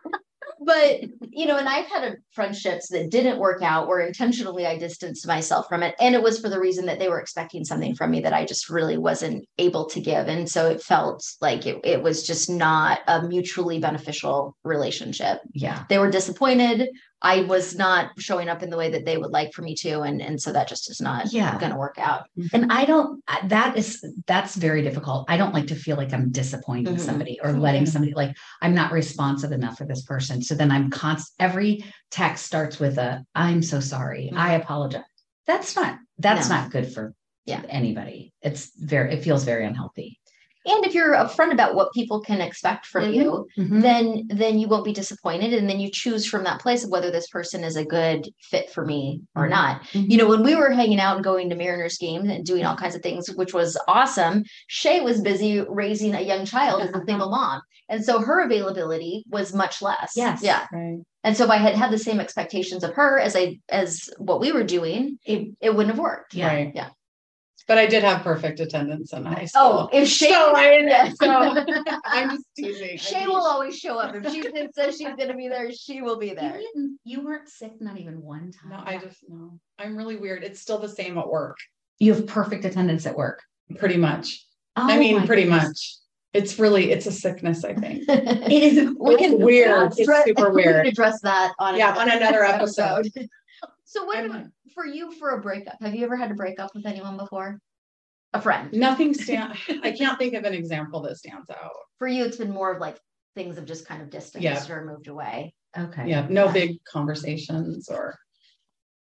But 0.58 1.02
you 1.30 1.46
know, 1.46 1.58
and 1.58 1.68
I've 1.68 1.86
had 1.86 2.04
a- 2.04 2.16
friendships 2.32 2.88
that 2.88 3.10
didn't 3.10 3.38
work 3.38 3.62
out 3.62 3.86
where 3.88 4.00
intentionally 4.00 4.66
I 4.66 4.78
distanced 4.78 5.26
myself 5.26 5.68
from 5.68 5.82
it. 5.82 5.94
And 6.00 6.14
it 6.14 6.22
was 6.22 6.40
for 6.40 6.48
the 6.48 6.58
reason 6.58 6.86
that 6.86 6.98
they 6.98 7.08
were 7.08 7.20
expecting 7.20 7.64
something 7.64 7.94
from 7.94 8.10
me 8.10 8.20
that 8.20 8.32
I 8.32 8.44
just 8.44 8.68
really 8.68 8.96
wasn't 8.96 9.46
able 9.58 9.84
to 9.86 10.00
give. 10.00 10.28
And 10.28 10.50
so 10.50 10.68
it 10.68 10.82
felt 10.82 11.24
like 11.40 11.66
it, 11.66 11.80
it 11.84 12.02
was 12.02 12.26
just 12.26 12.48
not 12.48 13.00
a 13.06 13.22
mutually 13.22 13.78
beneficial 13.78 14.56
relationship. 14.64 15.40
Yeah. 15.52 15.84
They 15.88 15.98
were 15.98 16.10
disappointed. 16.10 16.88
I 17.22 17.40
was 17.42 17.74
not 17.74 18.10
showing 18.18 18.48
up 18.48 18.62
in 18.62 18.70
the 18.70 18.76
way 18.76 18.90
that 18.90 19.04
they 19.06 19.16
would 19.16 19.30
like 19.30 19.52
for 19.52 19.62
me 19.62 19.74
to. 19.76 20.02
And, 20.02 20.20
and 20.20 20.40
so 20.40 20.52
that 20.52 20.68
just 20.68 20.90
is 20.90 21.00
not 21.00 21.32
Yeah. 21.32 21.58
gonna 21.58 21.78
work 21.78 21.96
out. 21.98 22.26
Mm-hmm. 22.38 22.54
And 22.54 22.72
I 22.72 22.84
don't, 22.84 23.22
that 23.44 23.76
is, 23.76 24.04
that's 24.26 24.54
very 24.54 24.82
difficult. 24.82 25.24
I 25.28 25.36
don't 25.36 25.54
like 25.54 25.68
to 25.68 25.74
feel 25.74 25.96
like 25.96 26.12
I'm 26.12 26.30
disappointing 26.30 26.96
Mhm. 26.96 27.00
somebody 27.00 27.40
or 27.42 27.52
letting 27.52 27.84
mm-hmm. 27.84 27.90
somebody, 27.90 28.12
like, 28.14 28.36
I'm 28.60 28.74
not 28.74 28.92
responsive 28.92 29.52
enough 29.52 29.78
for 29.78 29.86
this 29.86 30.02
person. 30.02 30.42
So 30.42 30.54
then 30.54 30.70
I'm 30.70 30.90
const, 30.90 31.32
every 31.38 31.84
text 32.10 32.44
starts 32.44 32.78
with 32.78 32.98
a, 32.98 33.24
I'm 33.34 33.62
so 33.62 33.80
sorry. 33.80 34.26
Mm-hmm. 34.26 34.38
I 34.38 34.54
apologize. 34.54 35.02
That's 35.46 35.74
not, 35.74 35.98
that's 36.18 36.48
No. 36.48 36.56
not 36.56 36.70
good 36.70 36.92
for 36.92 37.14
Yeah. 37.46 37.62
anybody. 37.68 38.34
It's 38.42 38.70
very, 38.76 39.14
it 39.14 39.22
feels 39.24 39.44
very 39.44 39.64
unhealthy. 39.64 40.20
And 40.66 40.84
if 40.84 40.94
you're 40.94 41.14
upfront 41.14 41.52
about 41.52 41.74
what 41.76 41.92
people 41.92 42.20
can 42.20 42.40
expect 42.40 42.86
from 42.86 43.04
Mhm. 43.04 43.14
you, 43.14 43.48
Mhm. 43.56 43.82
then 43.82 44.26
then 44.28 44.58
you 44.58 44.66
won't 44.68 44.84
be 44.84 44.92
disappointed 44.92 45.52
and 45.54 45.70
then 45.70 45.78
you 45.80 45.88
choose 45.92 46.26
from 46.26 46.42
that 46.44 46.60
place 46.60 46.82
of 46.84 46.90
whether 46.90 47.10
this 47.10 47.28
person 47.28 47.62
is 47.64 47.76
a 47.76 47.84
good 47.84 48.28
fit 48.42 48.68
for 48.70 48.84
me 48.84 49.20
or 49.36 49.46
Mhm. 49.46 49.50
not 49.50 49.82
Mhm. 49.92 50.10
you 50.10 50.16
know 50.18 50.26
when 50.28 50.42
we 50.42 50.54
were 50.56 50.70
hanging 50.70 50.98
out 51.00 51.16
and 51.16 51.24
going 51.24 51.48
to 51.50 51.56
mariners 51.56 51.96
games 51.98 52.28
and 52.28 52.44
doing 52.44 52.64
all 52.64 52.76
kinds 52.76 52.94
of 52.96 53.02
things 53.02 53.28
which 53.36 53.54
was 53.54 53.78
awesome 53.88 54.42
shay 54.66 55.00
was 55.00 55.20
busy 55.20 55.60
raising 55.60 56.14
a 56.14 56.20
young 56.20 56.44
child 56.44 56.82
as 56.82 56.90
a 56.90 57.02
single 57.06 57.30
mom 57.30 57.60
and 57.88 58.04
so 58.04 58.18
her 58.20 58.40
availability 58.40 59.24
was 59.30 59.54
much 59.54 59.80
less 59.80 60.12
Yes. 60.16 60.42
yeah 60.42 60.66
Right. 60.72 60.98
and 61.24 61.36
so 61.36 61.44
if 61.44 61.50
i 61.50 61.56
had 61.56 61.74
had 61.76 61.90
the 61.92 61.98
same 61.98 62.18
expectations 62.20 62.82
of 62.82 62.92
her 62.94 63.18
as 63.20 63.36
i 63.36 63.58
as 63.70 64.08
what 64.18 64.40
we 64.40 64.50
were 64.52 64.64
doing 64.64 65.18
it, 65.24 65.48
it 65.60 65.70
wouldn't 65.74 65.94
have 65.94 66.00
worked 66.02 66.34
Yeah. 66.34 66.48
Right. 66.48 66.72
Yeah. 66.74 66.88
But 67.68 67.78
I 67.78 67.86
did 67.86 68.04
have 68.04 68.22
perfect 68.22 68.60
attendance 68.60 69.12
in 69.12 69.24
high 69.24 69.46
school. 69.46 69.88
oh 69.92 69.96
if 69.98 70.08
shay 70.08 70.28
So 70.30 70.52
I, 70.54 70.78
Yeah. 70.86 71.10
so 71.20 71.64
I'm 72.04 72.30
just 72.30 72.44
teasing. 72.56 72.96
Shay 72.96 73.26
will 73.26 73.44
always 73.44 73.76
show 73.76 73.98
up. 73.98 74.14
If 74.14 74.32
she 74.32 74.42
says 74.74 74.96
she's 74.96 75.08
going 75.16 75.28
to 75.28 75.34
be 75.34 75.48
there, 75.48 75.72
she 75.72 76.00
will 76.00 76.16
be 76.18 76.28
You, 76.28 76.34
there. 76.36 76.58
didn't, 76.58 76.98
you 77.04 77.24
weren't 77.24 77.48
sick, 77.48 77.72
not 77.80 77.98
even 77.98 78.22
one 78.22 78.52
time. 78.52 78.70
No, 78.70 78.82
I 78.84 78.98
just 78.98 79.18
no. 79.28 79.58
I'm 79.80 79.96
really 79.96 80.16
weird. 80.16 80.44
It's 80.44 80.60
still 80.60 80.78
the 80.78 80.88
same 80.88 81.18
at 81.18 81.28
work, 81.28 81.56
You 81.98 82.14
have 82.14 82.26
perfect 82.26 82.64
attendance 82.64 83.04
at 83.06 83.16
work. 83.16 83.42
pretty 83.78 83.96
much. 83.96 84.46
Oh 84.76 84.86
I 84.88 84.98
mean, 84.98 85.26
pretty 85.26 85.42
goodness. 85.44 85.64
much. 85.64 85.96
It's 86.34 86.58
really 86.58 86.92
it's 86.92 87.06
a 87.06 87.12
sickness, 87.12 87.64
I 87.64 87.74
think. 87.74 88.04
It 88.08 88.52
is. 88.62 88.94
We 89.00 89.16
can- 89.16 89.34
It's 89.34 89.42
weird. 89.42 89.86
It's 89.90 89.98
address- 90.00 90.24
super 90.24 90.50
we 90.54 90.62
can 90.62 90.72
weird. 90.72 90.86
address 90.86 91.20
that 91.22 91.52
on 91.58 91.76
Yeah, 91.76 91.96
on 91.96 92.08
another 92.10 92.44
episode. 92.44 93.08
So 93.88 94.04
what 94.04 94.18
I'm- 94.18 94.30
about 94.30 94.44
for 94.76 94.86
you 94.86 95.10
for 95.12 95.30
a 95.30 95.40
breakup? 95.40 95.74
Have 95.80 95.94
you 95.94 96.04
ever 96.04 96.16
had 96.16 96.28
to 96.28 96.34
break 96.36 96.60
up 96.60 96.70
with 96.74 96.86
anyone 96.86 97.16
before? 97.16 97.58
A 98.34 98.40
friend. 98.40 98.70
Nothing 98.72 99.14
stand. 99.14 99.54
I 99.82 99.90
can't 99.92 100.18
think 100.18 100.34
of 100.34 100.44
an 100.44 100.52
example 100.54 101.00
that 101.02 101.16
stands 101.16 101.48
out. 101.50 101.70
For 101.98 102.06
you, 102.06 102.24
it's 102.24 102.36
been 102.36 102.50
more 102.52 102.70
of 102.72 102.80
like 102.80 102.98
things 103.34 103.56
have 103.56 103.64
just 103.64 103.86
kind 103.88 104.02
of 104.02 104.10
distanced 104.10 104.44
Yeah. 104.44 104.64
or 104.70 104.84
moved 104.84 105.08
away. 105.08 105.54
Okay. 105.76 106.04
Yeah, 106.08 106.26
no 106.30 106.52
big 106.52 106.76
conversations 106.84 107.88
or, 107.88 108.14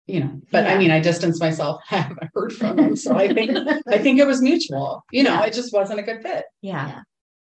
you 0.08 0.22
know. 0.22 0.42
But 0.52 0.66
I 0.68 0.78
mean, 0.78 0.90
I 0.92 1.00
distanced 1.00 1.40
myself. 1.40 1.82
I 1.92 1.98
haven't 1.98 2.30
heard 2.34 2.52
from 2.54 2.76
them, 2.78 2.96
so 2.96 3.16
I 3.16 3.32
think 3.32 3.52
I 3.88 3.98
think 4.00 4.20
it 4.20 4.26
was 4.28 4.42
mutual. 4.42 5.04
You 5.12 5.24
know, 5.24 5.34
Yeah. 5.36 5.46
it 5.46 5.54
just 5.54 5.72
wasn't 5.74 6.00
a 6.00 6.04
good 6.04 6.24
fit. 6.24 6.46
Yeah. 6.62 6.88
Yeah. 6.88 7.02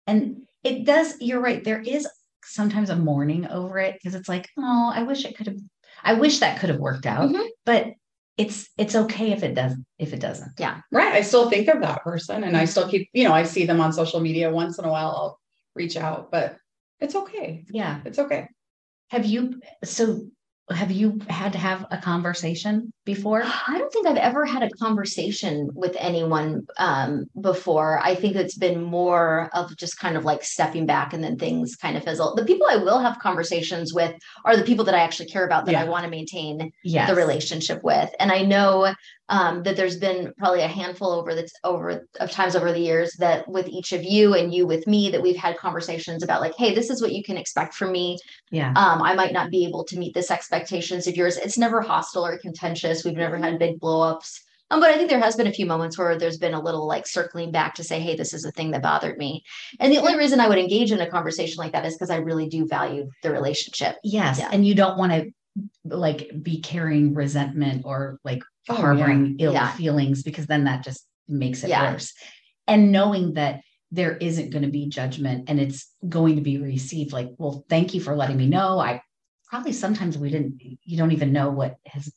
And 0.06 0.42
it 0.62 0.84
does, 0.84 1.20
you're 1.20 1.40
right. 1.40 1.62
There 1.64 1.80
is 1.80 2.08
sometimes 2.44 2.90
a 2.90 2.96
mourning 2.96 3.46
over 3.48 3.78
it 3.78 3.94
because 3.94 4.14
it's 4.14 4.28
like, 4.28 4.48
oh, 4.58 4.92
I 4.94 5.02
wish 5.02 5.24
it 5.24 5.36
could 5.36 5.46
have, 5.48 5.56
I 6.04 6.14
wish 6.14 6.38
that 6.40 6.60
could 6.60 6.70
have 6.70 6.78
worked 6.78 7.06
out. 7.06 7.30
Mhm. 7.30 7.46
But 7.64 7.86
it's 8.36 8.70
it's 8.78 8.94
okay 8.94 9.32
if 9.32 9.42
it 9.42 9.54
doesn't, 9.54 9.84
if 9.98 10.12
it 10.12 10.20
doesn't. 10.20 10.52
Yeah. 10.58 10.80
Right. 10.90 11.12
I 11.12 11.22
still 11.22 11.50
think 11.50 11.68
of 11.68 11.80
that 11.82 12.02
person 12.02 12.44
and 12.44 12.56
I 12.56 12.64
still 12.64 12.88
keep, 12.88 13.08
you 13.12 13.24
know, 13.24 13.32
I 13.32 13.42
see 13.42 13.66
them 13.66 13.80
on 13.80 13.92
social 13.92 14.20
media 14.20 14.50
once 14.50 14.78
in 14.78 14.84
a 14.84 14.90
while. 14.90 15.10
I'll 15.10 15.40
reach 15.74 15.96
out, 15.96 16.30
but 16.30 16.56
it's 17.00 17.14
okay. 17.14 17.64
Yeah. 17.70 18.00
It's 18.04 18.18
okay. 18.18 18.48
Have 19.10 19.26
you 19.26 19.60
so 19.84 20.26
have 20.72 20.90
you 20.90 21.20
had 21.28 21.52
to 21.52 21.58
have 21.58 21.86
a 21.90 21.98
conversation 21.98 22.92
before? 23.04 23.42
I 23.44 23.78
don't 23.78 23.92
think 23.92 24.06
I've 24.06 24.16
ever 24.16 24.44
had 24.44 24.62
a 24.62 24.70
conversation 24.70 25.70
with 25.74 25.96
anyone 25.98 26.66
um, 26.78 27.24
before. 27.40 28.00
I 28.00 28.14
think 28.14 28.36
it's 28.36 28.56
been 28.56 28.82
more 28.82 29.50
of 29.54 29.76
just 29.76 29.98
kind 29.98 30.16
of 30.16 30.24
like 30.24 30.44
stepping 30.44 30.86
back 30.86 31.12
and 31.12 31.22
then 31.22 31.38
things 31.38 31.76
kind 31.76 31.96
of 31.96 32.04
fizzle. 32.04 32.34
The 32.34 32.44
people 32.44 32.66
I 32.70 32.76
will 32.76 32.98
have 32.98 33.18
conversations 33.18 33.92
with 33.92 34.14
are 34.44 34.56
the 34.56 34.64
people 34.64 34.84
that 34.86 34.94
I 34.94 35.00
actually 35.00 35.26
care 35.26 35.44
about 35.44 35.66
that 35.66 35.74
I 35.74 35.84
want 35.84 36.04
to 36.04 36.10
maintain 36.10 36.72
Yes. 36.84 37.08
the 37.08 37.16
relationship 37.16 37.82
with. 37.82 38.10
And 38.18 38.30
I 38.32 38.42
know 38.42 38.94
um, 39.28 39.62
that 39.62 39.76
there's 39.76 39.96
been 39.96 40.32
probably 40.36 40.60
a 40.60 40.68
handful 40.68 41.10
over 41.10 41.34
the 41.34 41.48
over 41.64 42.06
of 42.20 42.30
times 42.30 42.54
over 42.54 42.70
the 42.70 42.78
years 42.80 43.14
that 43.18 43.48
with 43.48 43.66
each 43.66 43.92
of 43.92 44.02
you 44.04 44.34
and 44.34 44.52
you 44.52 44.66
with 44.66 44.86
me 44.86 45.10
that 45.10 45.22
we've 45.22 45.36
had 45.36 45.56
conversations 45.56 46.22
about 46.22 46.42
like, 46.42 46.54
hey, 46.58 46.74
this 46.74 46.90
is 46.90 47.00
what 47.00 47.12
you 47.12 47.22
can 47.22 47.38
expect 47.38 47.72
from 47.72 47.92
me. 47.92 48.18
Yeah. 48.50 48.72
Um, 48.76 49.00
I 49.00 49.14
might 49.14 49.32
not 49.32 49.50
be 49.50 49.64
able 49.64 49.84
to 49.84 49.98
meet 49.98 50.12
this 50.12 50.30
expectations 50.62 51.06
of 51.06 51.16
yours. 51.16 51.36
It's 51.36 51.58
never 51.58 51.80
hostile 51.80 52.24
or 52.24 52.38
contentious. 52.38 53.04
We've 53.04 53.16
never 53.16 53.36
had 53.36 53.58
big 53.58 53.80
blowups. 53.80 54.38
Um, 54.70 54.80
but 54.80 54.90
I 54.90 54.96
think 54.96 55.10
there 55.10 55.20
has 55.20 55.36
been 55.36 55.46
a 55.48 55.52
few 55.52 55.66
moments 55.66 55.98
where 55.98 56.16
there's 56.16 56.38
been 56.38 56.54
a 56.54 56.60
little 56.60 56.86
like 56.86 57.06
circling 57.06 57.50
back 57.50 57.74
to 57.74 57.84
say, 57.84 58.00
hey, 58.00 58.16
this 58.16 58.32
is 58.32 58.44
a 58.46 58.50
thing 58.52 58.70
that 58.70 58.80
bothered 58.82 59.18
me. 59.18 59.42
And 59.80 59.92
the 59.92 59.98
only 59.98 60.16
reason 60.16 60.40
I 60.40 60.48
would 60.48 60.58
engage 60.58 60.92
in 60.92 61.00
a 61.00 61.10
conversation 61.10 61.58
like 61.58 61.72
that 61.72 61.84
is 61.84 61.94
because 61.94 62.08
I 62.08 62.16
really 62.16 62.48
do 62.48 62.66
value 62.66 63.10
the 63.22 63.30
relationship. 63.32 63.96
Yes. 64.02 64.38
Yeah. 64.38 64.48
And 64.50 64.66
you 64.66 64.74
don't 64.74 64.96
want 64.96 65.12
to 65.12 65.30
like 65.84 66.30
be 66.42 66.60
carrying 66.60 67.12
resentment 67.14 67.82
or 67.84 68.18
like 68.24 68.42
Oh, 68.68 68.74
harboring 68.76 69.36
ill 69.40 69.52
Yeah. 69.52 69.72
feelings 69.72 70.22
because 70.22 70.46
then 70.46 70.64
that 70.64 70.84
just 70.84 71.04
makes 71.28 71.64
it 71.64 71.70
Yeah. 71.70 71.92
worse. 71.92 72.14
And 72.68 72.92
knowing 72.92 73.34
that 73.34 73.60
there 73.90 74.16
isn't 74.16 74.50
going 74.50 74.62
to 74.62 74.70
be 74.70 74.88
judgment 74.88 75.50
and 75.50 75.58
it's 75.60 75.90
going 76.08 76.36
to 76.36 76.42
be 76.42 76.58
received 76.58 77.12
like, 77.12 77.30
well, 77.38 77.64
thank 77.68 77.92
you 77.92 78.00
for 78.00 78.16
letting 78.16 78.36
me 78.36 78.46
know. 78.46 78.78
I 78.78 79.02
probably 79.52 79.72
sometimes 79.72 80.16
we 80.16 80.30
didn't, 80.30 80.58
you 80.82 80.96
don't 80.96 81.12
even 81.12 81.30
know 81.32 81.50
what 81.50 81.76
has 81.86 82.10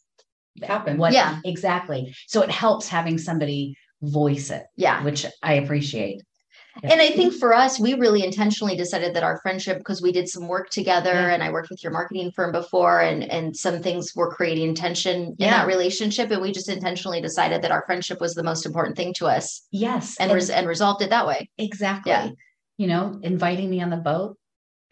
Happened. 0.63 0.99
What 0.99 1.11
Yeah. 1.11 1.39
exactly. 1.43 2.15
So 2.27 2.41
it 2.41 2.49
helps 2.49 2.87
having 2.87 3.17
somebody 3.17 3.75
voice 4.01 4.51
it, 4.51 4.63
Yeah. 4.77 5.03
which 5.03 5.25
I 5.43 5.55
appreciate. 5.55 6.21
And 6.81 7.01
I 7.01 7.09
think 7.09 7.33
for 7.33 7.53
us, 7.53 7.77
we 7.77 7.93
really 7.95 8.23
intentionally 8.23 8.77
decided 8.77 9.13
that 9.15 9.23
our 9.23 9.37
friendship, 9.41 9.79
because 9.79 10.01
we 10.01 10.13
did 10.13 10.29
some 10.29 10.47
work 10.47 10.69
together 10.69 11.11
Yeah. 11.11 11.33
and 11.33 11.43
I 11.43 11.51
worked 11.51 11.69
with 11.69 11.83
your 11.83 11.91
marketing 11.91 12.31
firm 12.33 12.53
before 12.53 13.01
and 13.01 13.29
and 13.29 13.53
some 13.55 13.81
things 13.81 14.13
were 14.15 14.33
creating 14.33 14.75
tension 14.75 15.35
in 15.39 15.49
that 15.49 15.67
relationship. 15.67 16.31
And 16.31 16.41
we 16.41 16.53
just 16.53 16.69
intentionally 16.69 17.19
decided 17.19 17.61
that 17.61 17.71
our 17.71 17.83
friendship 17.85 18.21
was 18.21 18.33
the 18.33 18.43
most 18.43 18.65
important 18.65 18.95
thing 18.95 19.13
to 19.15 19.25
us 19.27 19.61
Yes. 19.71 20.15
and 20.21 20.31
res- 20.31 20.49
and 20.49 20.67
resolved 20.69 21.01
it 21.01 21.09
that 21.09 21.27
way. 21.27 21.49
Exactly. 21.57 22.11
Yeah. 22.13 22.29
You 22.77 22.87
know, 22.87 23.19
inviting 23.23 23.69
me 23.69 23.81
on 23.81 23.89
the 23.89 23.97
boat. 23.97 24.37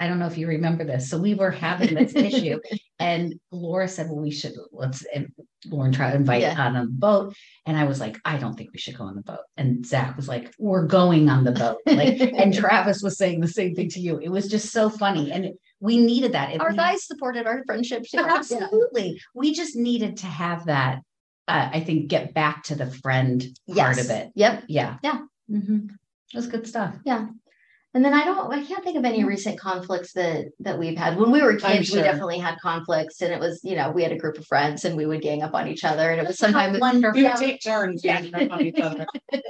I 0.04 0.08
don't 0.10 0.20
know 0.20 0.28
if 0.28 0.38
you 0.38 0.48
remember 0.48 0.84
this. 0.84 1.10
So 1.10 1.18
we 1.18 1.34
were 1.34 1.50
having 1.50 1.94
this 1.96 2.13
issue, 2.13 2.60
and 3.00 3.36
Laura 3.52 3.88
said, 3.88 4.08
"Well, 4.08 4.20
we 4.20 4.32
should 4.32 4.52
let's." 4.74 5.06
And 5.16 5.30
Lauren 5.68 5.94
tried 5.94 6.10
to 6.12 6.18
invite 6.18 6.42
Yeah. 6.42 6.60
on 6.62 6.76
a 6.76 6.86
boat, 6.86 7.34
and 7.66 7.78
I 7.78 7.86
was 7.86 8.02
like, 8.02 8.18
"I 8.26 8.38
don't 8.38 8.56
think 8.56 8.74
we 8.74 8.80
should 8.80 8.98
go 8.98 9.06
on 9.06 9.16
the 9.16 9.22
boat." 9.22 9.46
And 9.56 9.86
Zach 9.86 10.18
was 10.18 10.28
like, 10.28 10.54
"We're 10.60 10.88
going 10.88 11.30
on 11.30 11.46
the 11.46 11.54
boat." 11.54 11.78
Like, 11.86 12.20
and 12.20 12.54
Travis 12.63 13.02
was 13.02 13.18
saying 13.18 13.39
the 13.39 13.48
same 13.48 13.76
thing 13.76 13.88
to 13.92 14.02
you. 14.02 14.18
It 14.20 14.28
was 14.28 14.50
just 14.50 14.74
so 14.74 14.89
funny, 14.89 15.32
and 15.32 15.54
we 15.80 15.96
needed 15.96 16.34
that. 16.34 16.52
It- 16.54 16.60
Our 16.60 16.74
guys 16.74 17.06
supported 17.08 17.48
our 17.48 17.63
friendship 17.66 18.04
too. 18.04 18.18
Yeah. 18.18 18.28
absolutely. 18.30 19.22
We 19.34 19.54
just 19.54 19.78
needed 19.78 20.18
to 20.18 20.28
have 20.28 20.66
that. 20.66 21.00
Uh, 21.48 21.70
I 21.72 21.80
think 21.80 22.10
get 22.10 22.34
back 22.34 22.63
to 22.63 22.76
the 22.76 22.88
friend 22.92 23.42
part 23.74 24.00
of 24.00 24.10
it. 24.10 24.32
Yep. 24.36 24.66
Yeah. 24.68 24.98
Yeah. 25.02 25.20
hmm 25.48 25.88
It 26.34 26.36
was 26.36 26.48
good 26.48 26.68
stuff. 26.68 26.94
And 27.95 28.03
then 28.03 28.13
I 28.13 28.25
don't, 28.25 28.51
I 28.51 28.63
can't 28.63 28.84
think 28.84 28.97
of 28.97 29.06
any 29.06 29.21
hmm. 29.21 29.27
recent 29.27 29.60
conflicts 29.60 30.13
that 30.13 30.45
that 30.60 30.79
we've 30.79 30.97
had. 30.97 31.17
When 31.17 31.32
we 31.32 31.41
were 31.41 31.51
I'm 31.51 31.60
kids, 31.60 31.91
we 31.91 32.01
definitely 32.01 32.39
had 32.39 32.60
conflicts, 32.60 33.21
and 33.21 33.32
it 33.32 33.39
was, 33.39 33.62
you 33.63 33.75
know, 33.75 33.91
we 33.91 34.01
had 34.01 34.12
a 34.12 34.17
group 34.17 34.38
of 34.38 34.47
friends, 34.47 34.84
and 34.84 34.97
we 34.97 35.06
would 35.06 35.21
gang 35.21 35.43
up 35.43 35.53
on 35.53 35.67
each 35.67 35.84
other, 35.84 36.10
and 36.10 36.19
it 36.19 36.27
was 36.27 36.39
sometimes 36.39 36.79
wonderful. 36.79 37.21
We 37.21 37.27
would 37.27 37.36
take 37.36 37.62
turns 37.62 38.01
ganging 38.01 38.34
up 38.34 38.51
on 38.51 38.62
each 38.62 38.79
other. 38.79 39.06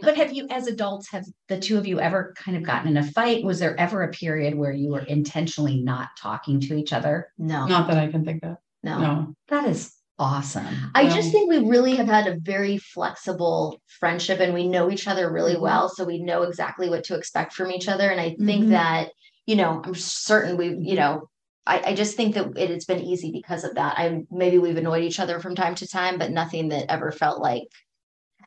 But 0.00 0.16
have 0.16 0.32
you, 0.32 0.46
as 0.48 0.68
adults, 0.68 1.10
have 1.10 1.26
the 1.48 1.58
two 1.58 1.76
of 1.76 1.84
you 1.84 1.98
ever 1.98 2.32
kind 2.36 2.56
of 2.56 2.62
gotten 2.62 2.88
in 2.88 2.96
a 2.96 3.02
fight? 3.02 3.42
Was 3.42 3.58
there 3.58 3.78
ever 3.80 4.04
a 4.04 4.12
period 4.12 4.54
where 4.54 4.70
you 4.70 4.92
were 4.92 5.00
intentionally 5.00 5.82
not 5.82 6.10
talking 6.16 6.60
to 6.60 6.76
each 6.76 6.92
other? 6.92 7.32
no, 7.36 7.66
Not 7.66 7.88
that 7.88 7.98
I 7.98 8.06
can 8.06 8.24
think 8.24 8.44
of. 8.44 8.58
no. 8.84 8.98
No. 9.00 9.34
That 9.48 9.64
is 9.66 9.97
awesome. 10.18 10.90
I 10.94 11.08
just 11.08 11.30
think 11.32 11.48
we 11.48 11.58
really 11.58 11.96
have 11.96 12.08
had 12.08 12.26
a 12.26 12.38
very 12.40 12.78
flexible 12.78 13.80
friendship 13.86 14.40
and 14.40 14.52
we 14.54 14.68
know 14.68 14.90
each 14.90 15.06
other 15.06 15.30
really 15.30 15.54
Mhm. 15.54 15.60
well. 15.60 15.88
So 15.88 16.04
we 16.04 16.22
know 16.22 16.42
exactly 16.42 16.90
what 16.90 17.04
to 17.04 17.14
expect 17.16 17.52
from 17.52 17.70
each 17.70 17.88
other. 17.88 18.10
And 18.10 18.20
I 18.20 18.36
think 18.44 18.66
Mhm. 18.66 18.70
that, 18.70 19.10
you 19.46 19.56
know, 19.56 19.80
I'm 19.84 19.94
certain 19.94 20.56
we, 20.56 20.76
you 20.80 20.96
know, 20.96 21.28
I, 21.66 21.90
I 21.90 21.94
just 21.94 22.16
think 22.16 22.34
that 22.34 22.56
it, 22.56 22.70
has 22.70 22.84
been 22.86 23.00
easy 23.00 23.30
because 23.30 23.64
of 23.64 23.74
that. 23.74 23.98
I 23.98 24.22
maybe 24.30 24.58
we've 24.58 24.76
annoyed 24.76 25.04
each 25.04 25.20
other 25.20 25.38
from 25.40 25.54
time 25.54 25.74
to 25.76 25.86
time, 25.86 26.18
but 26.18 26.30
nothing 26.30 26.68
that 26.68 26.90
ever 26.90 27.12
felt 27.12 27.40
like. 27.40 27.68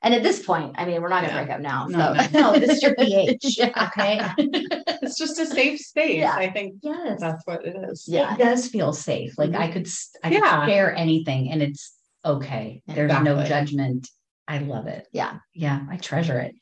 And 0.04 0.14
at 0.16 0.24
this 0.24 0.44
point, 0.44 0.74
I 0.78 0.86
mean, 0.86 1.02
we're 1.02 1.10
not 1.10 1.22
gonna 1.22 1.34
Yeah. 1.34 1.44
break 1.44 1.56
up 1.56 1.62
now. 1.62 1.86
No, 1.88 2.16
so 2.16 2.28
No, 2.40 2.60
this 2.60 2.72
is 2.78 2.82
your 2.84 2.96
pH. 2.96 3.58
Yeah. 3.58 3.88
Okay. 3.88 4.20
It's 5.04 5.18
just 5.18 5.40
a 5.40 5.46
safe 5.46 5.80
space. 5.80 6.18
Yeah. 6.18 6.34
I 6.36 6.50
think 6.52 6.76
Yes. 6.82 7.20
that's 7.20 7.46
what 7.46 7.66
it 7.66 7.76
is. 7.90 8.06
Yeah. 8.08 8.34
It 8.34 8.40
does 8.40 8.68
feel 8.68 8.94
safe. 8.94 9.34
Like 9.38 9.54
I 9.56 9.68
could, 9.72 9.88
s- 9.88 10.12
I 10.24 10.30
Yeah. 10.30 10.40
could 10.66 10.70
share 10.72 10.96
anything 10.96 11.52
and 11.52 11.62
it's 11.62 11.94
okay. 12.24 12.82
There's 12.88 13.12
no 13.24 13.44
judgment. 13.44 14.08
I 14.48 14.60
love 14.60 14.88
it. 14.88 15.08
Yeah. 15.12 15.38
Yeah. 15.54 15.82
I 15.90 15.98
treasure 15.98 16.40
it. 16.40 16.56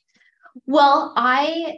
Well, 0.66 1.14
I 1.18 1.78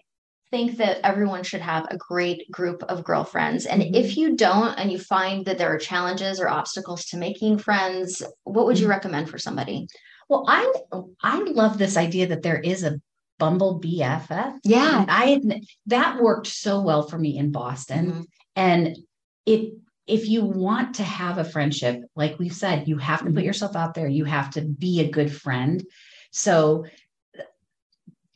think 0.52 0.78
that 0.78 1.00
everyone 1.06 1.44
should 1.44 1.62
have 1.62 1.88
a 1.90 1.98
great 1.98 2.50
group 2.52 2.84
of 2.84 3.04
girlfriends. 3.04 3.66
And 3.66 3.82
Mhm. 3.82 3.96
if 3.96 4.18
you 4.18 4.36
don't, 4.36 4.78
and 4.78 4.92
you 4.92 5.00
find 5.00 5.46
that 5.46 5.58
there 5.58 5.74
are 5.74 5.78
challenges 5.78 6.40
or 6.40 6.48
obstacles 6.50 7.06
to 7.06 7.18
making 7.18 7.58
friends, 7.58 8.22
what 8.44 8.66
would 8.66 8.80
you 8.80 8.88
Mhm. 8.88 8.92
recommend 8.92 9.30
for 9.30 9.38
somebody? 9.40 9.88
Well, 10.32 10.46
I, 10.48 10.74
I 11.22 11.40
love 11.44 11.78
this 11.78 11.98
idea 11.98 12.28
that 12.28 12.42
there 12.42 12.58
is 12.60 12.86
a 12.86 13.02
Bumble 13.38 13.82
BFF. 13.82 14.60
Yeah. 14.64 15.04
I 15.10 15.42
that 15.88 16.22
worked 16.22 16.48
so 16.48 16.80
well 16.80 17.04
for 17.04 17.18
me 17.18 17.38
in 17.38 17.52
Boston. 17.52 18.12
Mhm. 18.12 18.26
And 18.56 18.98
it 19.46 19.74
if 20.08 20.30
you 20.30 20.46
want 20.46 20.96
to 20.96 21.04
have 21.04 21.38
a 21.38 21.44
friendship, 21.44 22.04
like 22.16 22.40
we've 22.40 22.54
said, 22.54 22.88
you 22.88 22.98
have 22.98 23.20
to 23.20 23.26
put 23.26 23.36
Mhm. 23.44 23.44
yourself 23.44 23.76
out 23.76 23.94
there. 23.94 24.08
You 24.08 24.24
have 24.24 24.52
to 24.52 24.62
be 24.62 25.02
a 25.02 25.10
good 25.12 25.34
friend. 25.34 25.84
So 26.32 26.86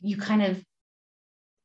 you 0.02 0.18
kind 0.18 0.42
of, 0.42 0.62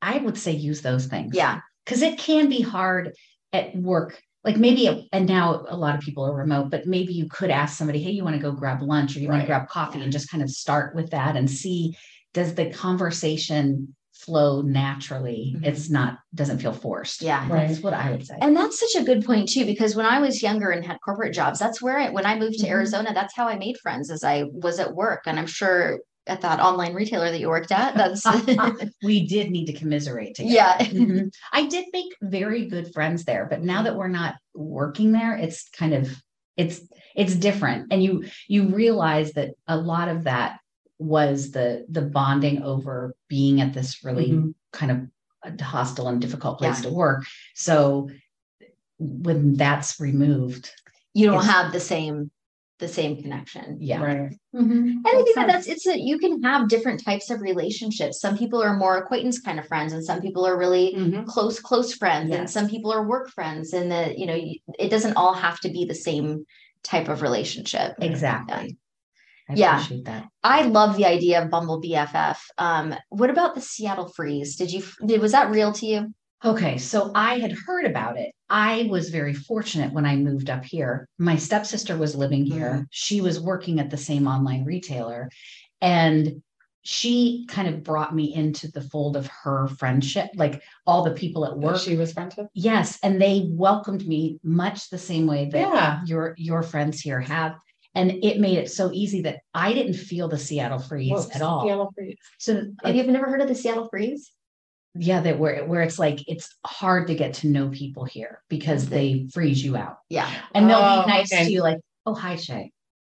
I 0.01 0.17
would 0.17 0.37
say, 0.37 0.53
use 0.53 0.81
those 0.81 1.07
things. 1.07 1.35
Yeah. 1.35 1.59
Because 1.83 2.01
it 2.03 2.17
can 2.17 2.47
be 2.47 2.61
hard 2.61 3.15
at 3.51 3.75
work. 3.75 4.21
Like 4.43 4.57
maybe, 4.57 5.07
and 5.11 5.27
now 5.27 5.65
a 5.67 5.77
lot 5.77 5.93
of 5.95 6.01
people 6.01 6.25
are 6.25 6.33
remote, 6.35 6.71
but 6.71 6.87
maybe 6.87 7.13
you 7.13 7.27
could 7.29 7.51
ask 7.51 7.77
somebody, 7.77 8.01
hey, 8.01 8.09
you 8.11 8.23
want 8.23 8.35
to 8.35 8.41
go 8.41 8.51
grab 8.51 8.81
lunch 8.81 9.15
or 9.15 9.19
you 9.19 9.27
want 9.27 9.41
to 9.41 9.47
grab 9.47 9.67
coffee 9.67 9.99
Yeah. 9.99 10.05
and 10.05 10.11
just 10.11 10.31
kind 10.31 10.41
of 10.43 10.49
start 10.49 10.95
with 10.95 11.11
that 11.11 11.35
and 11.35 11.49
see 11.49 11.95
does 12.33 12.55
the 12.55 12.69
conversation 12.71 13.95
flow 14.13 14.61
naturally? 14.61 15.55
Mhm. 15.57 15.65
It's 15.65 15.89
not, 15.89 16.19
doesn't 16.33 16.59
feel 16.59 16.73
forced. 16.73 17.21
Yeah. 17.21 17.47
That's 17.49 17.81
what 17.81 17.93
I 17.93 18.09
would 18.11 18.25
say. 18.25 18.35
And 18.41 18.55
that's 18.55 18.79
such 18.79 19.01
a 19.01 19.05
good 19.05 19.25
point 19.25 19.49
too, 19.49 19.65
because 19.65 19.95
when 19.95 20.05
I 20.05 20.19
was 20.19 20.41
younger 20.41 20.69
and 20.71 20.83
had 20.85 20.97
corporate 21.03 21.33
jobs, 21.33 21.59
that's 21.59 21.81
where 21.81 21.99
I, 21.99 22.09
when 22.09 22.25
I 22.25 22.37
moved 22.39 22.59
to 22.59 22.65
Mhm. 22.65 22.69
Arizona, 22.69 23.13
that's 23.13 23.35
how 23.35 23.47
I 23.47 23.57
made 23.57 23.77
friends 23.77 24.09
as 24.09 24.23
I 24.23 24.45
was 24.51 24.79
at 24.79 24.95
work. 24.95 25.23
And 25.27 25.37
I'm 25.37 25.47
sure 25.47 25.99
at 26.27 26.41
that 26.41 26.59
online 26.59 26.93
retailer 26.93 27.31
that 27.31 27.39
you 27.39 27.49
worked 27.49 27.71
at, 27.71 27.95
that's 27.95 28.25
we 29.03 29.27
did 29.27 29.49
need 29.49 29.65
to 29.65 29.73
commiserate 29.73 30.35
together. 30.35 30.53
yeah. 30.53 30.77
Mhm. 30.85 31.33
I 31.51 31.65
did 31.67 31.85
make 31.93 32.13
very 32.21 32.67
good 32.67 32.93
friends 32.93 33.23
there, 33.25 33.47
but 33.49 33.61
now 33.63 33.83
that 33.83 33.95
we're 33.95 34.07
not 34.07 34.35
working 34.53 35.11
there, 35.11 35.35
it's 35.35 35.67
kind 35.69 35.93
of 35.93 36.09
it's 36.57 36.81
it's 37.15 37.35
different. 37.35 37.91
And 37.91 38.03
you 38.03 38.25
you 38.47 38.67
realize 38.69 39.31
that 39.33 39.51
a 39.67 39.77
lot 39.77 40.09
of 40.09 40.25
that 40.25 40.59
was 40.99 41.51
the 41.51 41.85
the 41.89 42.01
bonding 42.03 42.61
over 42.61 43.15
being 43.27 43.59
at 43.61 43.73
this 43.73 44.03
really 44.03 44.29
Mhm. 44.29 44.53
kind 44.71 44.91
of 44.91 45.59
hostile 45.61 46.07
and 46.07 46.21
difficult 46.21 46.59
place 46.59 46.83
Yeah. 46.83 46.89
to 46.89 46.95
work. 46.95 47.25
So 47.55 48.09
when 48.99 49.55
that's 49.55 49.99
removed, 49.99 50.69
You 51.15 51.25
don't 51.25 51.43
have 51.45 51.73
the 51.73 51.79
same 51.79 52.29
the 52.81 52.87
same 52.89 53.21
connection. 53.21 53.77
yeah. 53.79 54.01
Right. 54.03 54.37
And 54.53 55.05
I 55.07 55.11
think 55.23 55.35
that 55.35 55.47
that's 55.47 55.67
it's 55.67 55.87
a 55.87 55.97
you 55.97 56.17
can 56.19 56.43
have 56.43 56.67
different 56.67 57.01
types 57.05 57.29
of 57.29 57.39
relationships. 57.41 58.19
Some 58.19 58.37
people 58.37 58.61
are 58.61 58.75
more 58.75 58.97
acquaintance 58.97 59.39
kind 59.39 59.57
of 59.59 59.67
friends, 59.67 59.93
and 59.93 60.03
some 60.03 60.19
people 60.21 60.45
are 60.45 60.57
really 60.57 60.93
Mhm. 60.97 61.25
close, 61.25 61.59
close 61.59 61.93
friends, 61.93 62.35
and 62.35 62.49
some 62.49 62.67
people 62.67 62.91
are 62.91 63.07
work 63.07 63.29
friends. 63.29 63.71
And 63.71 63.89
that 63.93 64.17
you 64.19 64.25
know, 64.25 64.37
it 64.77 64.89
doesn't 64.89 65.15
all 65.15 65.33
have 65.33 65.59
to 65.61 65.69
be 65.69 65.85
the 65.85 65.95
same 65.95 66.45
type 66.83 67.07
of 67.07 67.21
relationship. 67.21 67.93
Exactly. 68.01 68.77
I 69.49 69.53
Yeah. 69.53 69.75
appreciate 69.75 70.05
that. 70.05 70.27
I 70.43 70.63
love 70.63 70.97
the 70.97 71.05
idea 71.05 71.41
of 71.41 71.49
Bumble 71.49 71.79
BFF. 71.81 72.39
Um, 72.57 72.95
what 73.09 73.29
about 73.29 73.55
the 73.55 73.61
Seattle 73.61 74.09
Freeze? 74.09 74.55
Did 74.55 74.71
you 74.73 74.83
did 75.05 75.21
was 75.21 75.31
that 75.33 75.51
real 75.51 75.71
to 75.73 75.85
you? 75.85 76.13
Okay, 76.43 76.77
so 76.79 77.11
I 77.13 77.37
had 77.39 77.51
heard 77.51 77.85
about 77.85 78.17
it. 78.17 78.31
I 78.49 78.87
was 78.89 79.09
very 79.09 79.33
fortunate 79.33 79.93
when 79.93 80.05
I 80.05 80.15
moved 80.15 80.49
up 80.49 80.65
here. 80.65 81.07
My 81.19 81.35
stepsister 81.35 81.95
was 81.97 82.15
living 82.15 82.45
here. 82.45 82.71
Mm-hmm. 82.71 82.81
She 82.89 83.21
was 83.21 83.39
working 83.39 83.79
at 83.79 83.89
the 83.91 83.97
same 83.97 84.27
online 84.27 84.65
retailer. 84.65 85.29
And 85.81 86.41
she 86.83 87.45
kind 87.47 87.67
of 87.67 87.83
brought 87.83 88.15
me 88.15 88.33
into 88.33 88.71
the 88.71 88.81
fold 88.81 89.15
of 89.15 89.27
her 89.43 89.67
friendship, 89.67 90.31
like 90.33 90.63
all 90.87 91.03
the 91.03 91.11
people 91.11 91.45
at 91.45 91.51
That 91.51 91.59
work. 91.59 91.77
She 91.79 91.95
was 91.95 92.11
friends 92.13 92.35
with. 92.35 92.47
yes. 92.55 92.97
And 93.03 93.21
they 93.21 93.47
welcomed 93.51 94.07
me 94.07 94.39
much 94.43 94.89
the 94.89 94.97
same 94.97 95.27
way 95.27 95.47
that 95.51 95.59
Yeah. 95.59 96.01
your 96.07 96.33
your 96.37 96.63
friends 96.63 96.99
here 96.99 97.19
have. 97.21 97.53
And 97.93 98.11
it 98.23 98.39
made 98.39 98.57
it 98.57 98.71
so 98.71 98.89
easy 98.91 99.21
that 99.23 99.41
I 99.53 99.73
didn't 99.73 99.93
feel 99.93 100.27
the 100.27 100.39
Seattle 100.39 100.79
freeze 100.79 101.11
Whoa, 101.11 101.27
at 101.35 101.41
all. 101.43 101.61
Seattle 101.65 101.91
Freeze. 101.93 102.17
So 102.39 102.63
Have 102.83 102.95
you 102.95 103.03
never 103.03 103.29
heard 103.29 103.41
of 103.41 103.47
the 103.47 103.53
Seattle 103.55 103.87
Freeze? 103.89 104.31
Yeah, 104.95 105.21
that 105.21 105.39
where 105.39 105.65
where 105.65 105.81
it's 105.81 105.97
like 105.99 106.27
it's 106.27 106.55
hard 106.65 107.07
to 107.07 107.15
get 107.15 107.33
to 107.35 107.47
know 107.47 107.69
people 107.69 108.03
here 108.05 108.41
because 108.49 108.89
they 108.89 109.27
freeze 109.33 109.63
you 109.63 109.75
out. 109.77 109.97
Yeah. 110.09 110.29
And 110.53 110.69
they'll 110.69 110.77
Oh, 110.79 111.03
be 111.03 111.07
nice 111.11 111.31
okay. 111.33 111.45
to 111.45 111.51
you, 111.51 111.61
like, 111.61 111.79
oh 112.05 112.13
hi 112.13 112.35
Shay. 112.35 112.71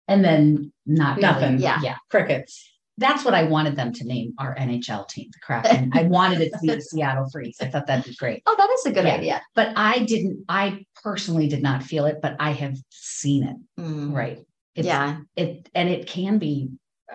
And 0.08 0.24
then 0.24 0.72
not 0.84 1.16
really. 1.16 1.22
Nothing. 1.28 1.58
Yeah. 1.58 1.80
Yeah. 1.82 1.96
Crickets. 2.10 2.68
That's 2.98 3.24
what 3.24 3.32
I 3.32 3.44
wanted 3.44 3.74
them 3.76 3.92
to 3.94 4.04
name 4.04 4.34
our 4.38 4.54
NHL 4.54 5.08
team, 5.08 5.30
the 5.32 5.38
Kraken. 5.40 5.90
I 5.94 6.02
wanted 6.18 6.42
it 6.42 6.52
to 6.52 6.58
be 6.60 6.68
the 6.68 6.80
Seattle 6.82 7.26
Freeze. 7.32 7.56
I 7.60 7.66
thought 7.66 7.86
that'd 7.86 8.04
be 8.04 8.14
great. 8.16 8.42
Oh, 8.44 8.54
that 8.58 8.68
is 8.70 8.84
a 8.86 8.92
good 8.92 9.06
Yeah. 9.06 9.14
idea. 9.14 9.42
But 9.54 9.72
I 9.76 10.00
didn't, 10.00 10.44
I 10.48 10.84
personally 11.02 11.48
did 11.48 11.62
not 11.62 11.82
feel 11.82 12.04
it, 12.04 12.18
but 12.20 12.36
I 12.38 12.50
have 12.52 12.76
seen 12.90 13.44
it. 13.44 13.56
Mm, 13.80 14.12
Right. 14.12 14.40
It's, 14.74 14.86
yeah. 14.86 15.20
It 15.36 15.70
and 15.74 15.88
it 15.88 16.06
can 16.06 16.38
be 16.38 16.68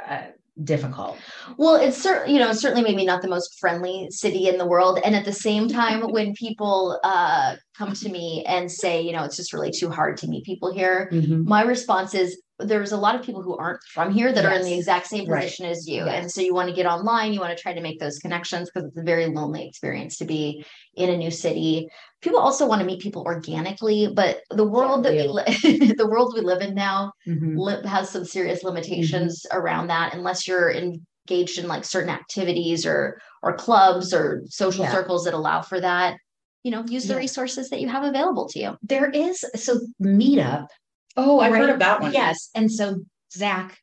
uh, 0.10 0.24
difficult. 0.64 1.18
Well, 1.58 1.76
it's 1.76 1.98
certainly, 1.98 2.34
you 2.34 2.40
know, 2.40 2.52
certainly 2.54 2.84
maybe 2.84 3.06
not 3.06 3.22
the 3.22 3.28
most 3.28 3.60
friendly 3.60 4.08
city 4.10 4.48
in 4.48 4.58
the 4.58 4.66
world. 4.66 5.00
And 5.04 5.16
at 5.16 5.26
the 5.26 5.34
same 5.34 5.68
time, 5.68 6.02
when 6.12 6.34
people 6.34 7.00
uh, 7.04 7.56
come 7.78 7.94
to 7.94 8.10
me 8.10 8.44
and 8.48 8.72
say, 8.72 9.02
you 9.02 9.12
know, 9.12 9.24
it's 9.24 9.36
just 9.38 9.54
really 9.54 9.72
too 9.72 9.90
hard 9.90 10.18
to 10.18 10.28
meet 10.28 10.44
people 10.46 10.74
here, 10.74 11.10
Mhm. 11.12 11.46
my 11.46 11.62
response 11.62 12.14
is 12.14 12.42
there's 12.60 12.92
a 12.92 12.98
lot 12.98 13.14
of 13.16 13.22
people 13.22 13.42
who 13.44 13.56
aren't 13.56 13.82
from 13.84 14.12
here 14.12 14.34
that 14.34 14.44
are 14.46 14.54
in 14.54 14.64
the 14.64 14.74
exact 14.74 15.06
same 15.08 15.28
Right. 15.30 15.44
position 15.44 15.68
as 15.68 15.88
you. 15.88 16.06
Yes. 16.06 16.24
And 16.24 16.32
so 16.32 16.42
you 16.42 16.54
want 16.56 16.70
to 16.70 16.76
get 16.76 16.88
online, 16.88 17.32
you 17.34 17.40
want 17.40 17.56
to 17.56 17.62
try 17.62 17.72
to 17.74 17.82
make 17.82 18.00
those 18.00 18.18
connections 18.18 18.70
because 18.70 18.88
it's 18.88 18.98
a 18.98 19.04
very 19.04 19.28
lonely 19.28 19.68
experience 19.68 20.18
to 20.18 20.26
be 20.26 20.66
in 20.96 21.10
a 21.12 21.18
new 21.18 21.30
city. 21.30 21.88
People 22.22 22.40
also 22.40 22.66
want 22.68 22.80
to 22.82 22.86
meet 22.88 23.00
people 23.02 23.22
organically, 23.24 24.08
but 24.12 24.42
the 24.50 24.64
world 24.66 25.04
that 25.06 25.14
we 25.14 25.28
li- 25.28 25.94
the 25.98 26.08
world 26.10 26.34
we 26.36 26.42
live 26.42 26.62
in 26.62 26.74
now 26.74 27.12
Mhm. 27.28 27.58
li- 27.58 27.88
has 27.88 28.10
some 28.10 28.26
serious 28.26 28.60
Mm-hmm. 28.60 28.68
limitations 28.70 29.46
around 29.52 29.88
that 29.88 30.16
unless 30.16 30.48
you're 30.48 30.72
engaged 30.72 31.60
in 31.60 31.68
like 31.68 31.86
certain 31.86 32.10
activities 32.10 32.86
or 32.88 33.20
or 33.44 33.54
clubs 33.56 34.14
or 34.16 34.42
social 34.48 34.84
Yeah. 34.86 34.94
circles 34.94 35.26
that 35.26 35.34
allow 35.36 35.62
for 35.62 35.80
that 35.80 36.18
you 36.64 36.72
know 36.72 36.84
use 36.88 37.06
the 37.06 37.14
Yeah. 37.14 37.20
resources 37.20 37.70
that 37.70 37.82
you 37.82 37.88
have 37.88 38.04
available 38.04 38.48
to 38.50 38.60
you 38.60 38.78
There 38.82 39.10
is 39.12 39.46
so 39.56 39.80
meetup. 40.02 40.68
Oh, 41.18 41.40
I've 41.40 41.52
heard 41.52 41.62
right? 41.62 41.70
of 41.72 41.80
that 41.80 42.02
one. 42.02 42.14
Yes. 42.14 42.50
And 42.56 42.72
so 42.72 43.00
Zach, 43.34 43.78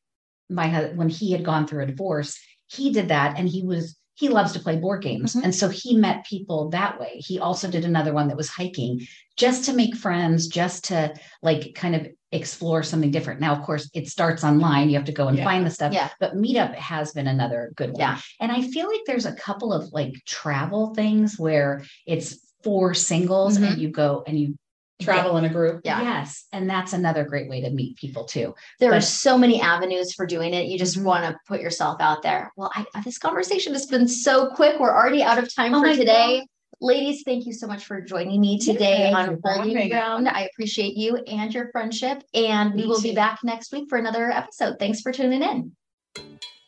my 0.49 0.69
husband, 0.69 0.99
when 0.99 1.09
he 1.09 1.33
had 1.33 1.45
gone 1.45 1.67
through 1.67 1.83
a 1.83 1.87
divorce, 1.87 2.39
he 2.69 2.93
did 2.93 3.09
that 3.09 3.39
and 3.39 3.49
he 3.49 3.63
was 3.63 3.97
he 4.17 4.29
loves 4.29 4.53
to 4.53 4.61
play 4.61 4.77
board 4.77 5.03
games. 5.03 5.35
Mhm. 5.35 5.43
And 5.43 5.53
so 5.55 5.69
he 5.69 5.97
met 5.97 6.25
people 6.25 6.71
that 6.71 7.01
way. 7.01 7.17
He 7.17 7.41
also 7.41 7.69
did 7.69 7.85
another 7.85 8.13
one 8.15 8.29
that 8.29 8.37
was 8.37 8.49
hiking 8.49 9.05
just 9.37 9.65
to 9.65 9.73
make 9.73 9.97
friends, 9.97 10.47
just 10.47 10.85
to 10.85 11.13
like 11.43 11.75
kind 11.75 11.97
of 11.97 12.07
explore 12.31 12.85
something 12.85 13.11
different. 13.11 13.41
Now, 13.41 13.53
of 13.57 13.63
course, 13.63 13.91
it 13.93 14.07
starts 14.07 14.45
online. 14.45 14.89
You 14.89 14.95
have 14.95 15.07
to 15.07 15.13
go 15.13 15.27
and 15.27 15.37
Yeah. 15.37 15.43
find 15.45 15.67
the 15.67 15.71
stuff. 15.71 15.93
Yeah. 15.93 16.11
But 16.21 16.37
Meetup 16.37 16.77
has 16.77 17.11
been 17.11 17.27
another 17.27 17.73
good 17.75 17.91
one. 17.91 17.99
Yeah. 17.99 18.19
And 18.41 18.53
I 18.53 18.63
feel 18.63 18.87
like 18.87 19.01
there's 19.05 19.27
a 19.27 19.35
couple 19.35 19.73
of 19.73 19.93
like 19.93 20.13
travel 20.27 20.95
things 20.95 21.37
where 21.37 21.85
it's 22.07 22.39
for 22.63 22.95
singles 22.95 23.59
Mhm. 23.59 23.67
and 23.73 23.79
you 23.83 23.89
go 23.89 24.23
and 24.29 24.39
you 24.39 24.55
Travel 25.01 25.37
in 25.39 25.45
a 25.45 25.49
group. 25.49 25.81
Yeah. 25.85 26.01
Yes. 26.03 26.47
And 26.53 26.71
that's 26.71 26.93
another 26.93 27.25
great 27.25 27.51
way 27.51 27.61
to 27.63 27.71
meet 27.71 27.97
people 27.97 28.25
too. 28.25 28.55
there 28.79 28.93
are 28.95 29.01
so 29.01 29.37
many 29.37 29.61
avenues 29.61 30.15
for 30.15 30.25
doing 30.25 30.55
it 30.55 30.67
you 30.67 30.79
just 30.79 30.97
Mhm. 30.99 31.03
want 31.05 31.25
to 31.25 31.37
put 31.49 31.61
yourself 31.61 32.01
out 32.01 32.23
there 32.23 32.53
well 32.57 32.71
I, 32.75 32.85
this 33.05 33.19
conversation 33.19 33.73
has 33.73 33.87
been 33.87 34.07
so 34.07 34.51
quick 34.51 34.79
we're 34.79 34.95
already 34.95 35.23
out 35.23 35.39
of 35.39 35.53
time 35.55 35.75
Oh 35.75 35.81
for 35.81 35.89
my 35.89 35.97
today 35.97 36.47
ladies 36.81 37.23
thank 37.25 37.45
you 37.47 37.53
so 37.53 37.67
much 37.67 37.85
for 37.85 38.01
joining 38.01 38.41
me 38.41 38.59
today 38.59 39.11
thank 39.13 39.17
on 39.17 39.41
holding 39.45 39.89
ground 39.89 40.29
i 40.29 40.43
appreciate 40.53 40.97
you 40.97 41.17
and 41.17 41.53
your 41.53 41.71
friendship 41.73 42.23
and 42.35 42.75
we 42.75 42.83
Me 42.83 42.87
will 42.87 43.01
be 43.03 43.15
back 43.15 43.41
next 43.45 43.73
week 43.73 43.87
for 43.89 43.99
another 43.99 44.31
episode 44.31 44.77
thanks 44.79 45.01
for 45.01 45.13
tuning 45.13 45.43
in 45.43 45.73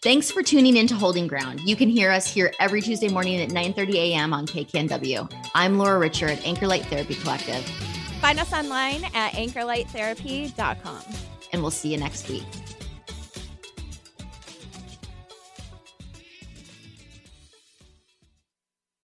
Thanks 0.02 0.30
for 0.30 0.42
tuning 0.42 0.76
in 0.76 0.86
to 0.88 0.94
Holding 0.94 1.26
Ground. 1.26 1.58
You 1.64 1.74
can 1.74 1.88
hear 1.88 2.12
us 2.12 2.32
here 2.32 2.52
every 2.60 2.80
Tuesday 2.80 3.08
morning 3.08 3.40
at 3.40 3.48
9:30 3.48 3.94
a.m. 3.96 4.32
on 4.32 4.46
KKNW. 4.46 5.28
I'm 5.54 5.78
Laura 5.78 5.98
Richer, 5.98 6.28
Anchor 6.44 6.68
Light 6.68 6.84
Therapy 6.86 7.14
Collective, 7.14 7.64
Find 8.20 8.38
us 8.38 8.52
online 8.52 9.04
at 9.14 9.32
anchorlighttherapy.com. 9.32 11.02
and 11.52 11.62
we'll 11.62 11.70
see 11.70 11.92
you 11.92 11.98
next 11.98 12.28
week. 12.28 12.44